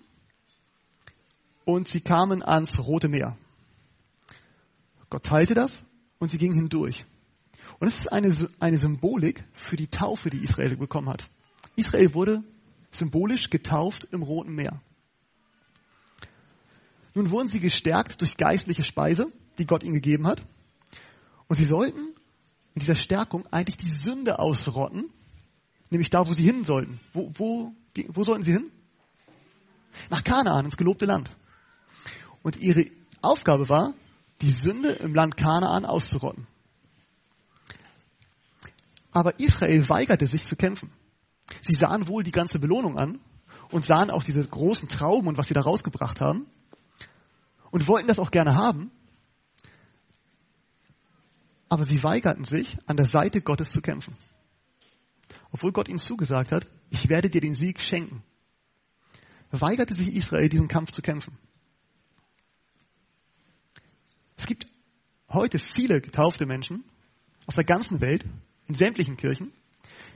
[1.65, 3.37] und sie kamen ans Rote Meer.
[5.11, 5.73] Gott teilte das
[6.19, 7.05] und sie gingen hindurch.
[7.79, 11.29] Und es ist eine, eine Symbolik für die Taufe, die Israel bekommen hat.
[11.77, 12.43] Israel wurde
[12.91, 14.81] symbolisch getauft im Roten Meer.
[17.15, 20.43] Nun wurden sie gestärkt durch geistliche Speise, die Gott ihnen gegeben hat.
[21.49, 22.15] Und sie sollten
[22.77, 25.09] in dieser Stärkung eigentlich die Sünde ausrotten,
[25.89, 27.01] nämlich da, wo sie hin sollten.
[27.15, 27.73] Wo, wo,
[28.09, 28.71] wo sollten sie hin?
[30.11, 31.31] Nach Kanaan, ins gelobte Land.
[32.43, 32.85] Und ihre
[33.23, 33.95] Aufgabe war,
[34.43, 36.47] die Sünde im Land Kanaan auszurotten.
[39.11, 40.93] Aber Israel weigerte sich zu kämpfen.
[41.63, 43.21] Sie sahen wohl die ganze Belohnung an
[43.71, 46.45] und sahen auch diese großen Trauben und was sie da rausgebracht haben
[47.71, 48.91] und wollten das auch gerne haben.
[51.69, 54.17] Aber sie weigerten sich, an der Seite Gottes zu kämpfen.
[55.51, 58.23] Obwohl Gott ihnen zugesagt hat, ich werde dir den Sieg schenken.
[59.51, 61.37] Weigerte sich Israel, diesen Kampf zu kämpfen.
[64.37, 64.67] Es gibt
[65.29, 66.85] heute viele getaufte Menschen
[67.47, 68.25] auf der ganzen Welt,
[68.69, 69.53] in sämtlichen Kirchen,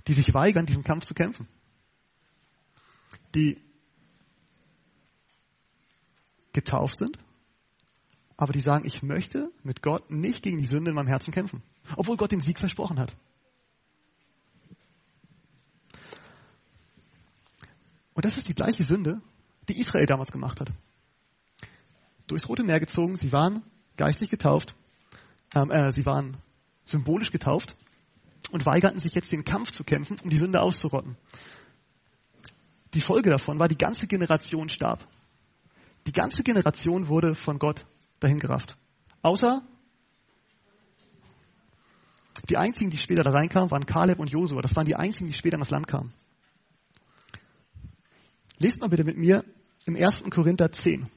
[0.07, 1.49] die sich weigern, diesen Kampf zu kämpfen.
[3.35, 3.61] Die
[6.53, 7.19] getauft sind,
[8.41, 11.63] aber die sagen, ich möchte mit Gott nicht gegen die Sünde in meinem Herzen kämpfen,
[11.97, 13.15] obwohl Gott den Sieg versprochen hat.
[18.15, 19.21] Und das ist die gleiche Sünde,
[19.69, 20.71] die Israel damals gemacht hat.
[22.29, 23.63] Durchs Rote Meer gezogen, sie waren
[23.99, 24.75] geistlich getauft,
[25.55, 26.39] ähm, äh, sie waren
[26.85, 27.77] symbolisch getauft
[28.53, 31.19] und weigerten sich jetzt den Kampf zu kämpfen, um die Sünde auszurotten.
[32.95, 35.07] Die Folge davon war, die ganze Generation starb.
[36.07, 37.85] Die ganze Generation wurde von Gott
[38.21, 38.77] dahingerafft.
[39.23, 39.63] Außer
[42.49, 44.61] die einzigen, die später da reinkamen, waren Kaleb und Josua.
[44.63, 46.13] Das waren die einzigen, die später in das Land kamen.
[48.59, 49.45] Lest mal bitte mit mir
[49.87, 50.25] im 1.
[50.31, 51.09] Korinther 10.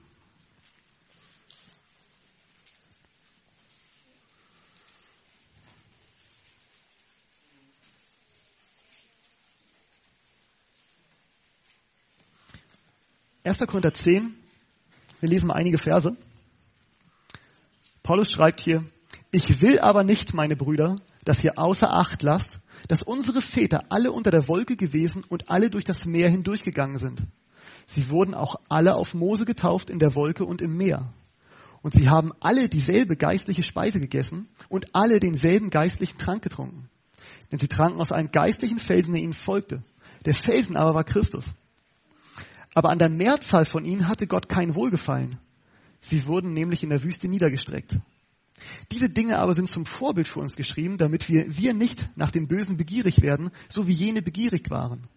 [13.45, 13.59] 1.
[13.67, 14.35] Korinther 10,
[15.19, 16.15] wir lesen mal einige Verse.
[18.03, 18.83] Paulus schreibt hier,
[19.31, 24.11] ich will aber nicht, meine Brüder, dass ihr außer Acht lasst, dass unsere Väter alle
[24.11, 27.23] unter der Wolke gewesen und alle durch das Meer hindurchgegangen sind.
[27.87, 31.13] Sie wurden auch alle auf Mose getauft in der Wolke und im Meer.
[31.81, 36.89] Und sie haben alle dieselbe geistliche Speise gegessen und alle denselben geistlichen Trank getrunken.
[37.51, 39.81] Denn sie tranken aus einem geistlichen Felsen, der ihnen folgte.
[40.25, 41.55] Der Felsen aber war Christus.
[42.73, 45.39] Aber an der Mehrzahl von ihnen hatte Gott kein Wohlgefallen.
[46.07, 47.97] Sie wurden nämlich in der Wüste niedergestreckt.
[48.91, 52.47] Diese Dinge aber sind zum Vorbild für uns geschrieben, damit wir, wir nicht nach dem
[52.47, 55.07] Bösen begierig werden, so wie jene begierig waren.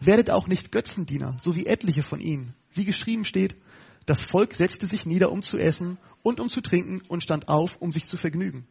[0.00, 2.54] Werdet auch nicht Götzendiener, so wie etliche von ihnen.
[2.72, 3.56] Wie geschrieben steht,
[4.06, 7.76] das Volk setzte sich nieder, um zu essen und um zu trinken und stand auf,
[7.76, 8.66] um sich zu vergnügen.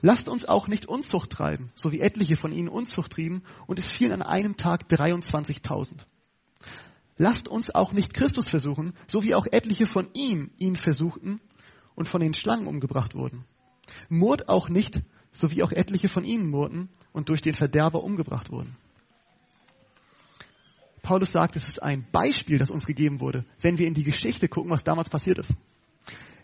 [0.00, 3.88] Lasst uns auch nicht Unzucht treiben, so wie etliche von ihnen Unzucht trieben, und es
[3.88, 6.06] fielen an einem Tag 23.000.
[7.18, 11.40] Lasst uns auch nicht Christus versuchen, so wie auch etliche von ihm ihn versuchten
[11.96, 13.44] und von den Schlangen umgebracht wurden.
[14.08, 15.02] Murrt auch nicht,
[15.32, 18.76] so wie auch etliche von ihnen murrten und durch den Verderber umgebracht wurden.
[21.02, 24.48] Paulus sagt, es ist ein Beispiel, das uns gegeben wurde, wenn wir in die Geschichte
[24.48, 25.52] gucken, was damals passiert ist.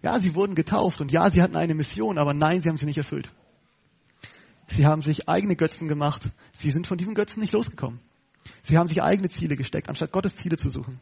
[0.02, 2.86] Ja, sie wurden getauft und ja, sie hatten eine Mission, aber nein, sie haben sie
[2.86, 3.28] nicht erfüllt.
[4.66, 6.28] Sie haben sich eigene Götzen gemacht.
[6.52, 8.00] Sie sind von diesen Götzen nicht losgekommen.
[8.62, 11.00] Sie haben sich eigene Ziele gesteckt, anstatt Gottes Ziele zu suchen.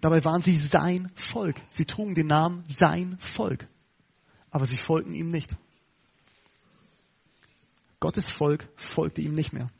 [0.00, 1.56] Dabei waren sie sein Volk.
[1.70, 3.66] Sie trugen den Namen sein Volk.
[4.50, 5.56] Aber sie folgten ihm nicht.
[8.00, 9.70] Gottes Volk folgte ihm nicht mehr.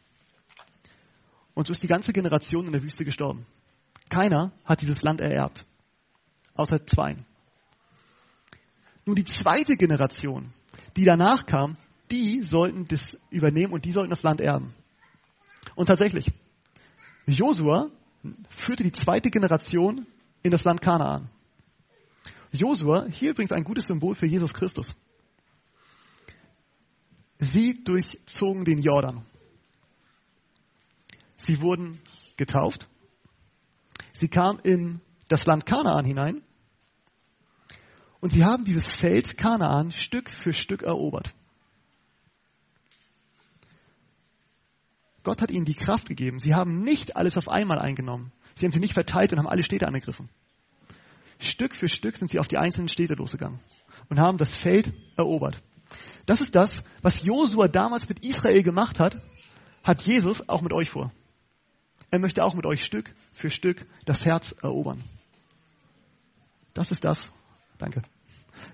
[1.53, 3.47] Und so ist die ganze Generation in der Wüste gestorben.
[4.09, 5.67] Keiner hat dieses Land ererbt.
[6.55, 7.17] Außer zwei.
[9.05, 10.53] Nun die zweite Generation,
[10.97, 11.77] die danach kam,
[12.11, 14.75] die sollten das übernehmen und die sollten das Land erben.
[15.75, 16.27] Und tatsächlich,
[17.27, 17.91] Josua
[18.49, 20.07] führte die zweite Generation
[20.43, 21.31] in das Land Kanaan.
[22.53, 24.95] Josua, hier übrigens ein gutes Symbol für Jesus Christus.
[27.39, 29.27] Sie durchzogen den Jordan.
[31.37, 31.99] Sie wurden
[32.37, 32.89] getauft.
[34.13, 36.43] Sie kamen in das Land Kanaan hinein.
[38.21, 41.35] Und sie haben dieses Feld Kanaan Stück für Stück erobert.
[45.25, 46.39] Gott hat ihnen die Kraft gegeben.
[46.39, 49.63] Sie haben nicht alles auf einmal eingenommen, Sie haben sie nicht verteilt und haben alle
[49.63, 50.29] Städte angegriffen.
[51.39, 53.59] Stück für Stück sind sie auf die einzelnen Städte losgegangen
[54.09, 55.61] und haben das Feld erobert.
[56.27, 59.21] Das ist das, was Josua damals mit Israel gemacht hat,
[59.83, 61.13] hat Jesus auch mit euch vor.
[62.11, 65.03] Er möchte auch mit euch Stück für Stück das Herz erobern.
[66.73, 67.21] Das ist das,
[67.79, 68.03] danke.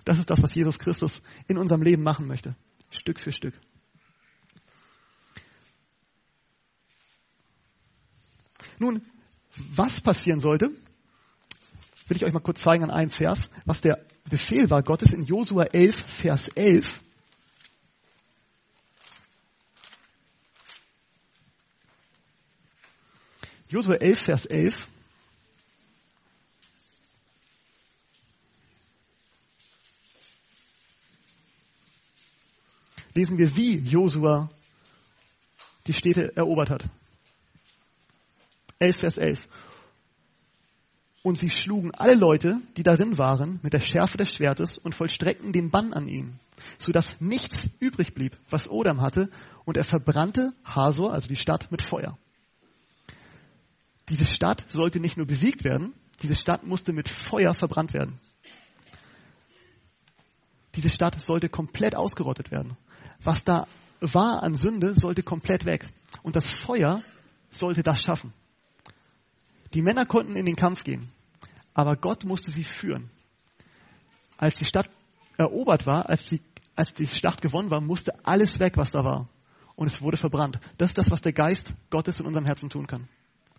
[0.05, 2.55] Das ist das, was Jesus Christus in unserem Leben machen möchte.
[2.90, 3.59] Stück für Stück.
[8.81, 9.03] Nun,
[9.76, 10.70] was passieren sollte,
[12.09, 15.22] will ich euch mal kurz zeigen an einem Vers, was der Befehl war Gottes in
[15.22, 17.03] Josua 11, Vers 11.
[23.68, 24.89] Josua 11, Vers 11.
[33.12, 34.49] Lesen wir, wie Josua
[35.87, 36.89] die Städte erobert hat.
[38.81, 39.49] 11, Vers 11.
[41.22, 45.53] Und sie schlugen alle Leute, die darin waren, mit der Schärfe des Schwertes und vollstreckten
[45.53, 46.41] den Bann an ihnen,
[46.78, 49.28] so dass nichts übrig blieb, was Odam hatte,
[49.66, 52.18] und er verbrannte Hasor, also die Stadt, mit Feuer.
[54.09, 58.18] Diese Stadt sollte nicht nur besiegt werden, diese Stadt musste mit Feuer verbrannt werden.
[60.74, 62.78] Diese Stadt sollte komplett ausgerottet werden.
[63.22, 63.66] Was da
[64.01, 65.87] war an Sünde, sollte komplett weg.
[66.22, 67.03] Und das Feuer
[67.51, 68.33] sollte das schaffen.
[69.75, 71.11] Die Männer konnten in den Kampf gehen,
[71.75, 73.11] aber Gott musste sie führen.
[74.37, 74.91] Als die Stadt
[75.37, 76.41] erobert war, als die,
[76.75, 79.29] als die Schlacht gewonnen war, musste alles weg, was da war.
[79.77, 80.61] Und es wurde verbrannt.
[80.77, 83.09] Das ist das, was der Geist Gottes in unserem Herzen tun kann.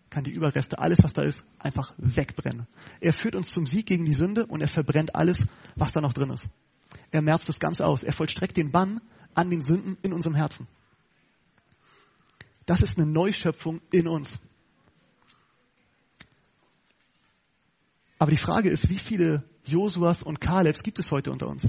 [0.10, 2.68] Kann die Überreste, alles, was da ist, einfach wegbrennen.
[3.00, 5.38] Er führt uns zum Sieg gegen die Sünde und er verbrennt alles,
[5.76, 6.50] was da noch drin ist.
[7.12, 8.04] Er merzt das Ganze aus.
[8.04, 9.02] Er vollstreckt den Bann
[9.34, 10.68] an den Sünden in unserem Herzen.
[12.66, 14.40] Das ist eine Neuschöpfung in uns.
[18.22, 21.64] Aber die Frage ist, wie viele Josuas und Kalebs gibt es heute unter uns?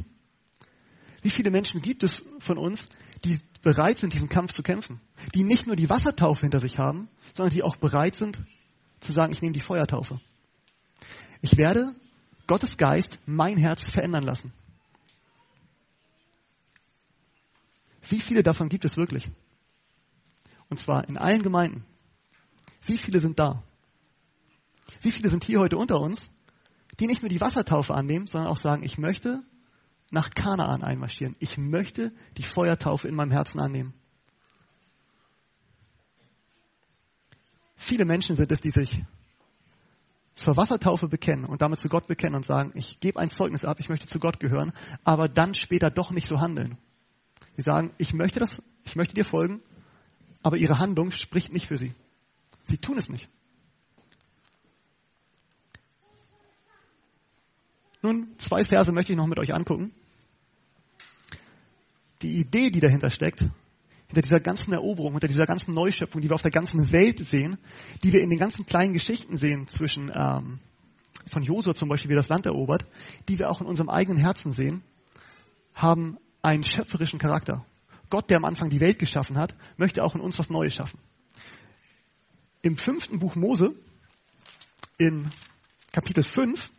[1.22, 2.88] Wie viele Menschen gibt es von uns,
[3.24, 5.00] die bereit sind, diesen Kampf zu kämpfen?
[5.34, 8.38] Die nicht nur die Wassertaufe hinter sich haben, sondern die auch bereit sind,
[9.00, 10.20] zu sagen, ich nehme die Feuertaufe.
[11.40, 11.94] Ich werde
[12.46, 14.52] Gottes Geist mein Herz verändern lassen.
[18.10, 19.26] Wie viele davon gibt es wirklich?
[20.68, 21.86] Und zwar in allen Gemeinden.
[22.84, 23.62] Wie viele sind da?
[25.00, 26.30] Wie viele sind hier heute unter uns,
[27.00, 29.42] die nicht nur die Wassertaufe annehmen, sondern auch sagen, ich möchte
[30.10, 31.36] nach Kanaan einmarschieren.
[31.38, 33.94] Ich möchte die Feuertaufe in meinem Herzen annehmen.
[37.76, 39.02] Viele Menschen sind es, die sich
[40.34, 43.78] zur Wassertaufe bekennen und damit zu Gott bekennen und sagen, ich gebe ein Zeugnis ab,
[43.80, 44.72] ich möchte zu Gott gehören,
[45.04, 46.78] aber dann später doch nicht so handeln.
[47.56, 49.62] Sie sagen, ich möchte das, ich möchte dir folgen,
[50.42, 51.92] aber ihre Handlung spricht nicht für sie.
[52.64, 53.28] Sie tun es nicht.
[58.02, 59.92] Nun, zwei Verse möchte ich noch mit euch angucken.
[62.20, 63.40] Die Idee, die dahinter steckt,
[64.08, 67.58] hinter dieser ganzen Eroberung, hinter dieser ganzen Neuschöpfung, die wir auf der ganzen Welt sehen,
[68.02, 70.58] die wir in den ganzen kleinen Geschichten sehen zwischen ähm,
[71.30, 72.86] von Josua zum Beispiel, wie er das Land erobert,
[73.28, 74.82] die wir auch in unserem eigenen Herzen sehen,
[75.74, 77.64] haben einen schöpferischen Charakter.
[78.10, 80.98] Gott, der am Anfang die Welt geschaffen hat, möchte auch in uns was Neues schaffen.
[82.60, 83.74] Im fünften Buch Mose,
[84.98, 85.30] in
[85.92, 86.70] Kapitel 5,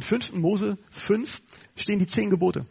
[0.00, 0.32] In 5.
[0.32, 1.42] Mose 5
[1.76, 2.64] stehen die zehn Gebote.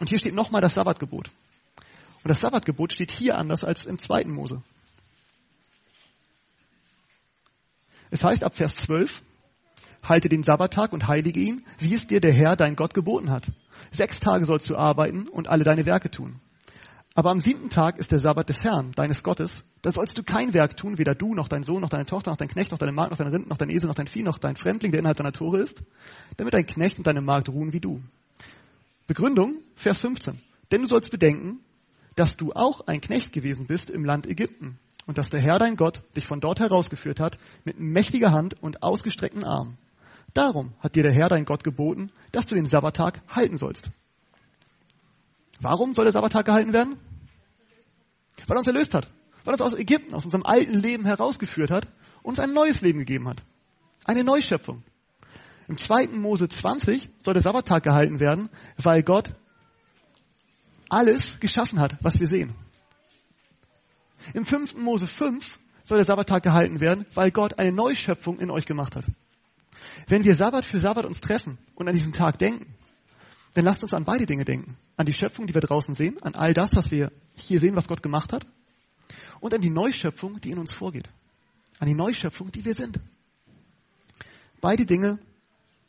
[0.00, 1.28] Und hier steht nochmal das Sabbatgebot.
[1.28, 4.24] Und das Sabbatgebot steht hier anders als im 2.
[4.24, 4.60] Mose.
[8.10, 9.22] Es heißt ab Vers 12,
[10.02, 13.44] halte den Sabbattag und heilige ihn, wie es dir der Herr, dein Gott, geboten hat.
[13.92, 16.40] Sechs Tage sollst du arbeiten und alle deine Werke tun.
[17.14, 19.64] Aber am siebten Tag ist der Sabbat des Herrn, deines Gottes.
[19.82, 22.38] Da sollst du kein Werk tun, weder du, noch dein Sohn, noch deine Tochter, noch
[22.38, 24.38] dein Knecht, noch deine Magd, noch dein Rind, noch dein Esel, noch dein Vieh, noch
[24.38, 25.82] dein Fremdling, der innerhalb deiner Tore ist,
[26.36, 28.00] damit dein Knecht und deine Magd ruhen wie du.
[29.06, 30.40] Begründung, Vers 15.
[30.70, 31.60] Denn du sollst bedenken,
[32.16, 35.76] dass du auch ein Knecht gewesen bist im Land Ägypten und dass der Herr dein
[35.76, 39.76] Gott dich von dort herausgeführt hat mit mächtiger Hand und ausgestreckten Arm.
[40.32, 43.90] Darum hat dir der Herr dein Gott geboten, dass du den Sabbattag halten sollst.
[45.62, 46.98] Warum soll der Sabbattag gehalten werden?
[48.46, 49.08] Weil er uns erlöst hat.
[49.44, 51.86] Weil er uns aus Ägypten, aus unserem alten Leben herausgeführt hat
[52.22, 53.42] uns ein neues Leben gegeben hat.
[54.04, 54.82] Eine Neuschöpfung.
[55.68, 56.08] Im 2.
[56.08, 59.34] Mose 20 soll der Sabbattag gehalten werden, weil Gott
[60.88, 62.54] alles geschaffen hat, was wir sehen.
[64.34, 64.74] Im 5.
[64.74, 69.04] Mose 5 soll der Sabbattag gehalten werden, weil Gott eine Neuschöpfung in euch gemacht hat.
[70.06, 72.74] Wenn wir Sabbat für Sabbat uns treffen und an diesen Tag denken,
[73.54, 74.76] dann lasst uns an beide Dinge denken.
[74.96, 77.86] An die Schöpfung, die wir draußen sehen, an all das, was wir hier sehen, was
[77.86, 78.46] Gott gemacht hat,
[79.40, 81.08] und an die Neuschöpfung, die in uns vorgeht.
[81.78, 83.00] An die Neuschöpfung, die wir sind.
[84.60, 85.18] Beide Dinge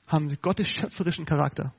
[0.07, 1.73] haben Gottes schöpferischen Charakter.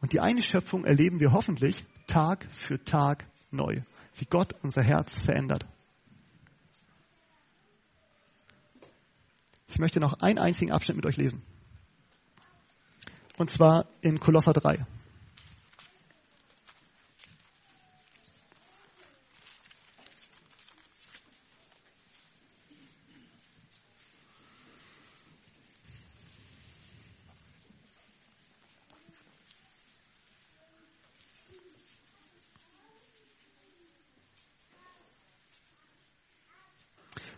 [0.00, 3.80] Und die eine Schöpfung erleben wir hoffentlich Tag für Tag neu,
[4.14, 5.66] wie Gott unser Herz verändert.
[9.66, 11.42] Ich möchte noch einen einzigen Abschnitt mit euch lesen.
[13.36, 14.86] Und zwar in Kolosser 3.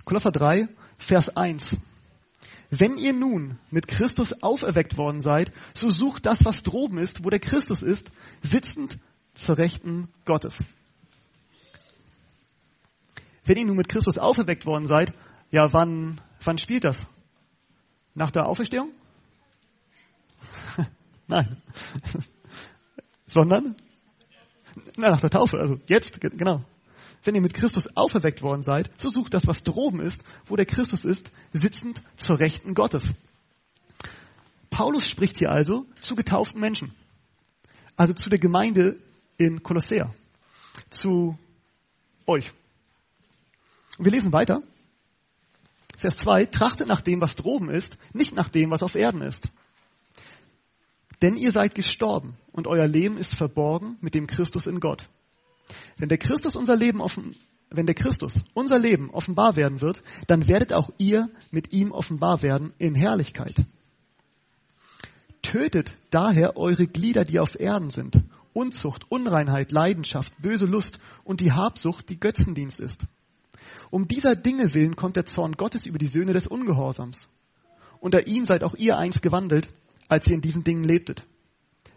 [0.07, 0.69] Kolosser 3,
[0.99, 1.71] Vers 1.
[2.71, 7.31] Wenn ihr nun mit Christus auferweckt worden seid, so sucht das, was droben ist, wo
[7.31, 8.11] der Christus ist,
[8.43, 8.99] sitzend
[9.35, 10.57] zur Rechten Gottes.
[13.45, 15.15] Wenn ihr nun mit Christus auferweckt worden seid,
[15.51, 17.07] ja, wann, wann spielt das?
[18.15, 18.91] Nach der Auferstehung?
[21.29, 21.57] Nein.
[23.27, 23.77] Sondern?
[24.97, 26.65] Na, nach der Taufe, also jetzt, genau
[27.27, 30.67] wenn ihr mit Christus auferweckt worden seid, so sucht das, was droben ist, wo der
[30.67, 33.03] Christus ist, sitzend zur Rechten Gottes.
[34.71, 36.95] Paulus spricht hier also zu getauften Menschen,
[37.97, 38.97] also zu der Gemeinde
[39.39, 40.15] in Kolossea,
[40.91, 41.39] zu
[42.27, 42.53] euch.
[43.99, 44.63] Und wir lesen weiter.
[45.97, 49.49] Vers 2, trachtet nach dem, was droben ist, nicht nach dem, was auf Erden ist.
[51.23, 55.09] Denn ihr seid gestorben und euer Leben ist verborgen mit dem Christus in Gott.
[55.97, 57.35] Wenn der Christus unser Leben offen,
[57.71, 62.43] wenn der Christus unser Leben offenbar werden wird, dann werdet auch ihr mit ihm offenbar
[62.43, 63.55] werden in Herrlichkeit.
[65.43, 68.23] Tötet daher eure Glieder, die auf Erden sind.
[68.53, 73.01] Unzucht, Unreinheit, Leidenschaft, böse Lust und die Habsucht, die Götzendienst ist.
[73.91, 77.29] Um dieser Dinge willen kommt der Zorn Gottes über die Söhne des Ungehorsams.
[78.01, 79.69] Unter ihn seid auch ihr einst gewandelt,
[80.09, 81.23] als ihr in diesen Dingen lebtet.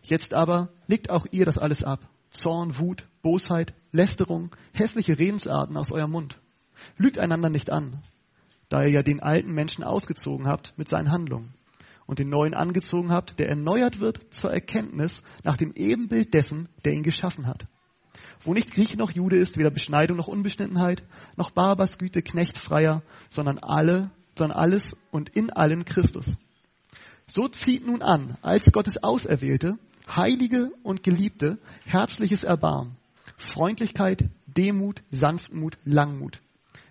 [0.03, 1.99] Jetzt aber legt auch ihr das alles ab.
[2.31, 6.39] Zorn, Wut, Bosheit, Lästerung, hässliche Redensarten aus eurem Mund.
[6.97, 7.97] Lügt einander nicht an,
[8.69, 11.53] da ihr ja den alten Menschen ausgezogen habt mit seinen Handlungen
[12.05, 16.93] und den neuen angezogen habt, der erneuert wird zur Erkenntnis nach dem Ebenbild dessen, der
[16.93, 17.65] ihn geschaffen hat.
[18.43, 21.03] Wo nicht Grieche noch Jude ist, weder Beschneidung noch Unbeschnittenheit,
[21.35, 26.35] noch Barbers Güte, Knecht, Freier, sondern alle, sondern alles und in allen Christus.
[27.27, 29.77] So zieht nun an, als Gottes Auserwählte,
[30.15, 32.97] Heilige und Geliebte, herzliches Erbarmen,
[33.37, 36.39] Freundlichkeit, Demut, Sanftmut, Langmut.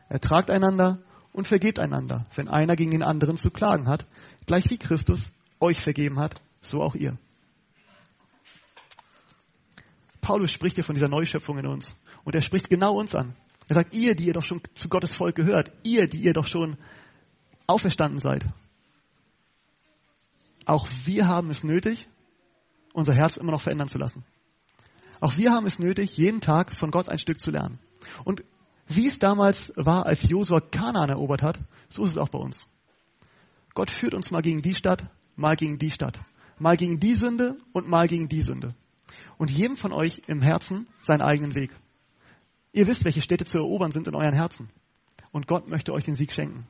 [0.09, 0.99] Ertragt einander
[1.33, 4.07] und vergebt einander, wenn einer gegen den anderen zu klagen hat,
[4.47, 7.19] gleich wie Christus euch vergeben hat, so auch ihr.
[10.21, 11.95] Paulus spricht hier von dieser Neuschöpfung in uns.
[12.25, 13.35] Und er spricht genau uns an.
[13.69, 16.47] Er sagt, ihr, die ihr doch schon zu Gottes Volk gehört, ihr, die ihr doch
[16.47, 16.77] schon
[17.67, 18.45] auferstanden seid.
[20.67, 22.07] Auch wir haben es nötig,
[22.99, 24.25] unser Herz immer noch verändern zu lassen.
[25.21, 27.79] Auch wir haben es nötig, jeden Tag von Gott ein Stück zu lernen.
[28.25, 28.43] Und
[28.87, 32.65] wie es damals war, als Josua Kanaan erobert hat, so ist es auch bei uns.
[33.75, 36.19] Gott führt uns mal gegen die Stadt, mal gegen die Stadt,
[36.59, 38.75] mal gegen die Sünde und mal gegen die Sünde.
[39.37, 41.71] Und jedem von euch im Herzen seinen eigenen Weg.
[42.73, 44.69] Ihr wisst, welche Städte zu erobern sind in euren Herzen.
[45.31, 46.67] Und Gott möchte euch den Sieg schenken.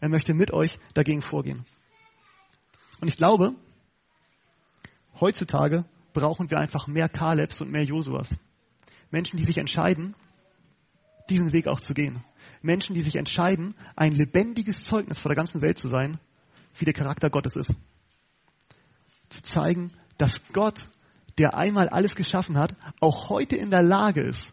[0.00, 1.64] Er möchte mit euch dagegen vorgehen.
[3.00, 3.54] Und ich glaube,
[5.20, 8.28] Heutzutage brauchen wir einfach mehr Kalebs und mehr Josuas.
[9.10, 10.14] Menschen, die sich entscheiden,
[11.28, 12.24] diesen Weg auch zu gehen.
[12.62, 16.18] Menschen, die sich entscheiden, ein lebendiges Zeugnis vor der ganzen Welt zu sein,
[16.76, 17.72] wie der Charakter Gottes ist.
[19.28, 20.88] Zu zeigen, dass Gott,
[21.38, 24.52] der einmal alles geschaffen hat, auch heute in der Lage ist,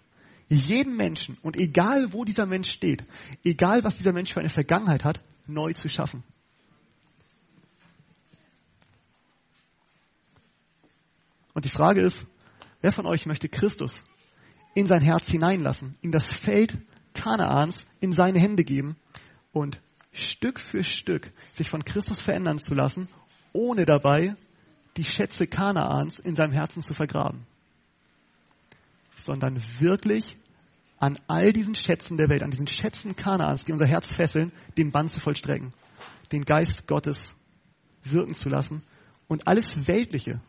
[0.50, 3.04] jeden Menschen und egal wo dieser Mensch steht,
[3.44, 6.24] egal was dieser Mensch für eine Vergangenheit hat, neu zu schaffen.
[11.58, 12.24] Und die Frage ist,
[12.82, 14.04] wer von euch möchte Christus
[14.76, 16.78] in sein Herz hineinlassen, in das Feld
[17.16, 18.96] Kanaans in seine Hände geben
[19.54, 19.82] und
[20.12, 23.10] Stück für Stück sich von Christus verändern zu lassen,
[23.54, 24.36] ohne dabei
[24.98, 27.48] die Schätze Kanaans in seinem Herzen zu vergraben,
[29.18, 30.38] sondern wirklich
[31.00, 34.92] an all diesen Schätzen der Welt, an diesen Schätzen Kanaans, die unser Herz fesseln, den
[34.92, 35.74] Bann zu vollstrecken,
[36.32, 37.36] den Geist Gottes
[38.04, 38.84] wirken zu lassen
[39.28, 40.40] und alles Weltliche,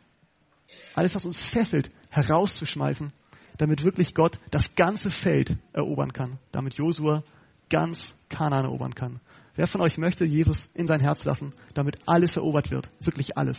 [0.94, 3.12] alles, was uns fesselt, herauszuschmeißen,
[3.56, 7.24] damit wirklich Gott das ganze Feld erobern kann, damit Josua
[7.68, 9.20] ganz Kanaan erobern kann,
[9.58, 12.88] Wer von euch möchte Jesus in sein Herz lassen, damit alles erobert wird?
[13.00, 13.58] Wirklich alles.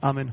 [0.00, 0.32] Amen.